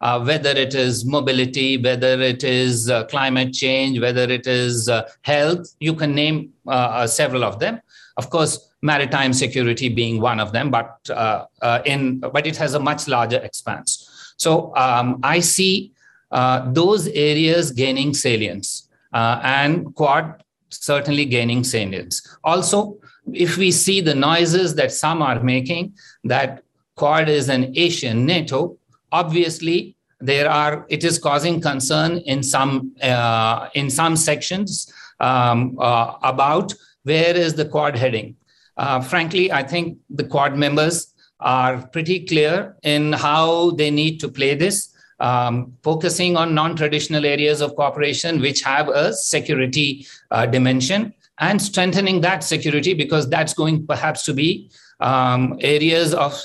uh, 0.00 0.22
whether 0.24 0.50
it 0.50 0.74
is 0.74 1.04
mobility, 1.04 1.76
whether 1.76 2.20
it 2.20 2.42
is 2.42 2.88
uh, 2.88 3.04
climate 3.04 3.52
change, 3.52 4.00
whether 4.00 4.22
it 4.22 4.46
is 4.46 4.88
uh, 4.88 5.08
health. 5.22 5.74
You 5.78 5.94
can 5.94 6.14
name 6.14 6.52
uh, 6.66 6.70
uh, 6.70 7.06
several 7.06 7.44
of 7.44 7.58
them. 7.58 7.80
Of 8.16 8.30
course, 8.30 8.72
maritime 8.82 9.32
security 9.32 9.88
being 9.88 10.20
one 10.20 10.40
of 10.40 10.52
them, 10.52 10.70
but 10.70 10.98
uh, 11.10 11.46
in 11.84 12.20
but 12.20 12.46
it 12.46 12.56
has 12.56 12.74
a 12.74 12.80
much 12.80 13.08
larger 13.08 13.38
expanse. 13.38 14.34
So 14.36 14.74
um, 14.76 15.20
I 15.22 15.40
see 15.40 15.92
those 16.30 17.08
areas 17.08 17.70
gaining 17.70 18.14
salience, 18.14 18.88
and 19.12 19.94
Quad 19.94 20.42
certainly 20.68 21.24
gaining 21.24 21.64
salience. 21.64 22.36
Also, 22.44 22.98
if 23.32 23.56
we 23.56 23.70
see 23.70 24.00
the 24.00 24.14
noises 24.14 24.74
that 24.76 24.92
some 24.92 25.22
are 25.22 25.42
making 25.42 25.92
that 26.24 26.62
Quad 26.96 27.28
is 27.28 27.48
an 27.48 27.72
Asian 27.76 28.26
NATO, 28.26 28.78
obviously 29.12 29.96
there 30.20 30.50
are 30.50 30.86
it 30.88 31.02
is 31.04 31.18
causing 31.18 31.60
concern 31.60 32.18
in 32.18 32.42
some 32.42 32.94
uh, 33.02 33.68
in 33.74 33.90
some 33.90 34.16
sections 34.16 34.92
um, 35.18 35.76
uh, 35.80 36.14
about 36.22 36.72
where 37.04 37.36
is 37.36 37.54
the 37.54 37.64
quad 37.64 37.96
heading 37.96 38.36
uh, 38.76 39.00
frankly 39.00 39.50
i 39.50 39.62
think 39.62 39.98
the 40.10 40.24
quad 40.24 40.56
members 40.56 41.14
are 41.40 41.86
pretty 41.88 42.26
clear 42.26 42.76
in 42.82 43.12
how 43.14 43.70
they 43.72 43.90
need 43.90 44.20
to 44.20 44.28
play 44.28 44.54
this 44.54 44.94
um, 45.20 45.72
focusing 45.82 46.36
on 46.36 46.54
non-traditional 46.54 47.24
areas 47.24 47.60
of 47.60 47.76
cooperation 47.76 48.40
which 48.40 48.62
have 48.62 48.88
a 48.88 49.12
security 49.12 50.06
uh, 50.30 50.46
dimension 50.46 51.14
and 51.38 51.60
strengthening 51.60 52.20
that 52.20 52.42
security 52.42 52.94
because 52.94 53.28
that's 53.28 53.54
going 53.54 53.86
perhaps 53.86 54.24
to 54.24 54.34
be 54.34 54.70
um, 55.00 55.58
areas 55.60 56.14
of 56.14 56.40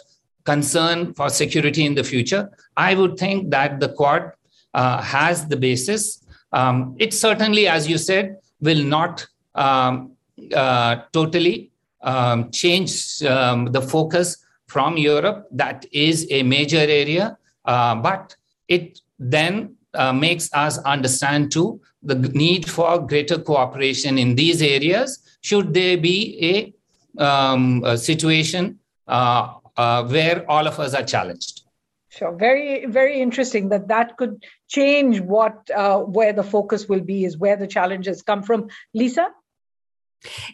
concern 0.46 1.14
for 1.14 1.30
security 1.30 1.86
in 1.86 1.96
the 1.96 2.04
future, 2.04 2.50
I 2.78 2.94
would 2.94 3.18
think 3.18 3.50
that 3.52 3.80
the 3.80 3.90
Quad 3.90 4.32
uh, 4.74 5.02
has 5.02 5.48
the 5.48 5.58
basis. 5.58 6.24
Um, 6.54 6.96
it 7.00 7.14
certainly, 7.14 7.68
as 7.68 7.90
you 7.90 7.98
said, 7.98 8.38
will 8.62 8.84
not 8.84 9.28
um, 9.56 10.12
uh, 10.56 10.98
totally 11.12 11.72
um, 12.02 12.52
change 12.52 13.24
um, 13.24 13.72
the 13.72 13.82
focus 13.82 14.38
from 14.68 14.98
Europe. 14.98 15.48
That 15.52 15.86
is 15.92 16.28
a 16.30 16.44
major 16.44 16.78
area, 16.78 17.38
uh, 17.66 17.96
but 17.96 18.36
it 18.68 19.00
then 19.20 19.76
uh, 19.94 20.14
makes 20.14 20.50
us 20.54 20.78
understand 20.80 21.52
too 21.52 21.80
the 22.04 22.16
need 22.16 22.70
for 22.70 23.00
greater 23.00 23.38
cooperation 23.38 24.18
in 24.18 24.36
these 24.36 24.62
areas. 24.62 25.20
Should 25.42 25.74
there 25.74 25.98
be 25.98 26.74
a, 27.18 27.24
um, 27.24 27.84
a 27.84 27.98
situation 27.98 28.80
uh, 29.08 29.54
uh, 29.78 30.04
where 30.06 30.50
all 30.50 30.68
of 30.68 30.80
us 30.80 30.94
are 30.94 31.04
challenged. 31.04 31.62
Sure. 32.10 32.34
Very, 32.34 32.86
very 32.86 33.22
interesting 33.22 33.70
that 33.70 33.90
that 33.90 34.16
could 34.18 34.44
change 34.70 35.20
what 35.20 35.70
uh, 35.70 36.00
where 36.00 36.32
the 36.32 36.44
focus 36.44 36.88
will 36.88 37.02
be 37.02 37.26
is 37.26 37.38
where 37.38 37.58
the 37.58 37.68
challenges 37.68 38.22
come 38.22 38.42
from. 38.42 38.70
Lisa. 38.94 39.28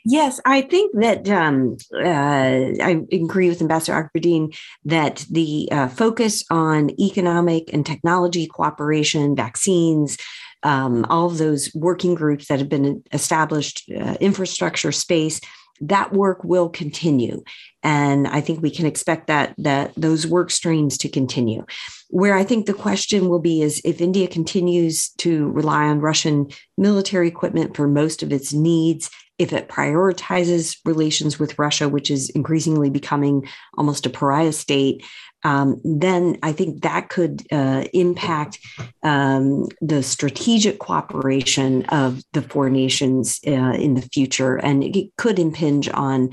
Yes, 0.06 0.40
I 0.46 0.62
think 0.62 0.94
that 1.00 1.30
um, 1.30 1.78
uh, 1.94 2.84
I 2.84 3.02
agree 3.12 3.50
with 3.50 3.62
Ambassador 3.62 3.94
Akbaruddin 3.94 4.56
that 4.86 5.26
the 5.30 5.70
uh, 5.72 5.88
focus 5.88 6.44
on 6.50 6.92
economic 7.00 7.72
and 7.74 7.86
technology 7.86 8.48
cooperation, 8.48 9.36
vaccines, 9.36 10.18
um, 10.64 11.06
all 11.10 11.28
of 11.28 11.38
those 11.38 11.72
working 11.74 12.16
groups 12.16 12.48
that 12.48 12.60
have 12.60 12.70
been 12.70 13.04
established, 13.12 13.90
uh, 13.90 14.16
infrastructure 14.20 14.92
space, 14.92 15.42
that 15.82 16.14
work 16.14 16.44
will 16.44 16.70
continue. 16.70 17.44
And 17.84 18.28
i 18.28 18.40
think 18.40 18.62
we 18.62 18.70
can 18.70 18.86
expect 18.86 19.28
that 19.28 19.56
that 19.58 19.92
those 19.98 20.28
work 20.28 20.52
streams 20.52 20.98
to 21.00 21.10
continue. 21.10 21.66
Where 22.10 22.36
i 22.36 22.44
think 22.44 22.66
the 22.66 22.74
question 22.74 23.28
will 23.28 23.40
be 23.40 23.62
is 23.62 23.82
if 23.84 24.00
india 24.00 24.28
continues 24.28 25.10
to 25.18 25.50
rely 25.50 25.86
on 25.86 26.00
russian 26.00 26.48
military 26.78 27.28
equipment 27.28 27.76
for 27.76 27.88
most 27.88 28.22
of 28.22 28.32
its 28.32 28.54
needs 28.54 29.10
if 29.42 29.52
it 29.52 29.68
prioritizes 29.68 30.78
relations 30.86 31.40
with 31.40 31.58
russia 31.58 31.90
which 31.90 32.10
is 32.12 32.30
increasingly 32.30 32.90
becoming 32.90 33.48
almost 33.78 34.06
a 34.06 34.10
pariah 34.10 34.54
state 34.54 35.04
um, 35.44 35.82
then 35.84 36.38
I 36.44 36.52
think 36.52 36.84
that 36.84 37.10
could 37.10 37.42
uh, 37.52 37.86
impact 37.94 38.60
um, 39.04 39.68
the 39.82 40.04
strategic 40.04 40.80
cooperation 40.80 41.86
of 41.86 42.22
the 42.34 42.42
four 42.42 42.70
nations 42.70 43.40
uh, 43.48 43.74
in 43.74 43.96
the 43.96 44.08
future, 44.14 44.58
and 44.58 44.84
it 44.84 45.16
could 45.18 45.40
impinge 45.40 45.90
on 45.90 46.30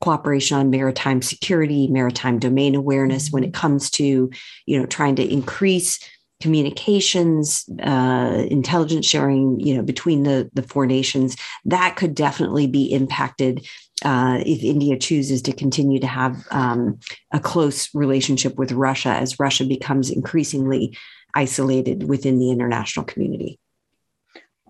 cooperation 0.00 0.58
on 0.58 0.70
maritime 0.70 1.22
security, 1.22 1.86
maritime 1.88 2.38
domain 2.38 2.74
awareness 2.74 3.30
when 3.30 3.44
it 3.44 3.54
comes 3.54 3.88
to, 3.88 4.30
you 4.66 4.78
know, 4.78 4.86
trying 4.86 5.14
to 5.16 5.32
increase 5.32 5.98
communications, 6.42 7.64
uh, 7.82 8.44
intelligence 8.50 9.06
sharing, 9.06 9.60
you 9.60 9.74
know, 9.74 9.82
between 9.82 10.24
the 10.24 10.50
the 10.52 10.62
four 10.62 10.86
nations. 10.86 11.36
That 11.64 11.94
could 11.96 12.14
definitely 12.14 12.66
be 12.66 12.92
impacted 12.92 13.66
uh, 14.04 14.40
if 14.44 14.64
India 14.64 14.98
chooses 14.98 15.40
to 15.42 15.52
continue 15.52 16.00
to 16.00 16.06
have 16.08 16.44
um, 16.50 16.98
a 17.32 17.38
close 17.38 17.94
relationship 17.94 18.56
with 18.56 18.72
Russia 18.72 19.10
as 19.10 19.38
Russia 19.38 19.64
becomes 19.64 20.10
increasingly 20.10 20.96
isolated 21.34 22.08
within 22.08 22.38
the 22.38 22.50
international 22.50 23.06
community. 23.06 23.60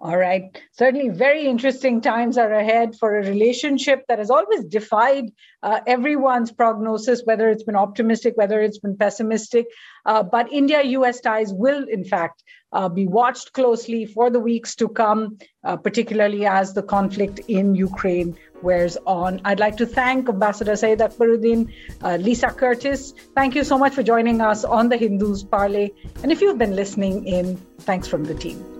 All 0.02 0.16
right. 0.16 0.60
Certainly, 0.72 1.10
very 1.10 1.46
interesting 1.46 2.00
times 2.00 2.36
are 2.36 2.52
ahead 2.52 2.96
for 2.98 3.16
a 3.16 3.24
relationship 3.24 4.04
that 4.08 4.18
has 4.18 4.32
always 4.32 4.64
defied 4.64 5.30
uh, 5.62 5.78
everyone's 5.86 6.50
prognosis, 6.50 7.22
whether 7.24 7.48
it's 7.48 7.62
been 7.62 7.76
optimistic, 7.76 8.36
whether 8.36 8.60
it's 8.60 8.80
been 8.80 8.96
pessimistic. 8.96 9.66
Uh, 10.04 10.24
but 10.24 10.52
India 10.52 10.82
US 10.82 11.20
ties 11.20 11.52
will, 11.52 11.86
in 11.88 12.04
fact, 12.04 12.42
uh, 12.72 12.88
be 12.88 13.06
watched 13.06 13.52
closely 13.52 14.04
for 14.04 14.28
the 14.28 14.40
weeks 14.40 14.74
to 14.74 14.88
come, 14.88 15.38
uh, 15.62 15.76
particularly 15.76 16.46
as 16.46 16.74
the 16.74 16.82
conflict 16.82 17.38
in 17.46 17.76
Ukraine 17.76 18.36
wears 18.60 18.96
on. 19.06 19.40
I'd 19.44 19.60
like 19.60 19.76
to 19.76 19.86
thank 19.86 20.28
Ambassador 20.28 20.74
Syed 20.74 20.98
Akbaruddin, 20.98 21.72
uh, 22.02 22.16
Lisa 22.16 22.48
Curtis. 22.48 23.14
Thank 23.36 23.54
you 23.54 23.62
so 23.62 23.78
much 23.78 23.94
for 23.94 24.02
joining 24.02 24.40
us 24.40 24.64
on 24.64 24.88
the 24.88 24.96
Hindu's 24.96 25.44
Parley. 25.44 25.94
And 26.24 26.32
if 26.32 26.40
you've 26.40 26.58
been 26.58 26.74
listening 26.74 27.24
in, 27.24 27.56
thanks 27.78 28.08
from 28.08 28.24
the 28.24 28.34
team. 28.34 28.71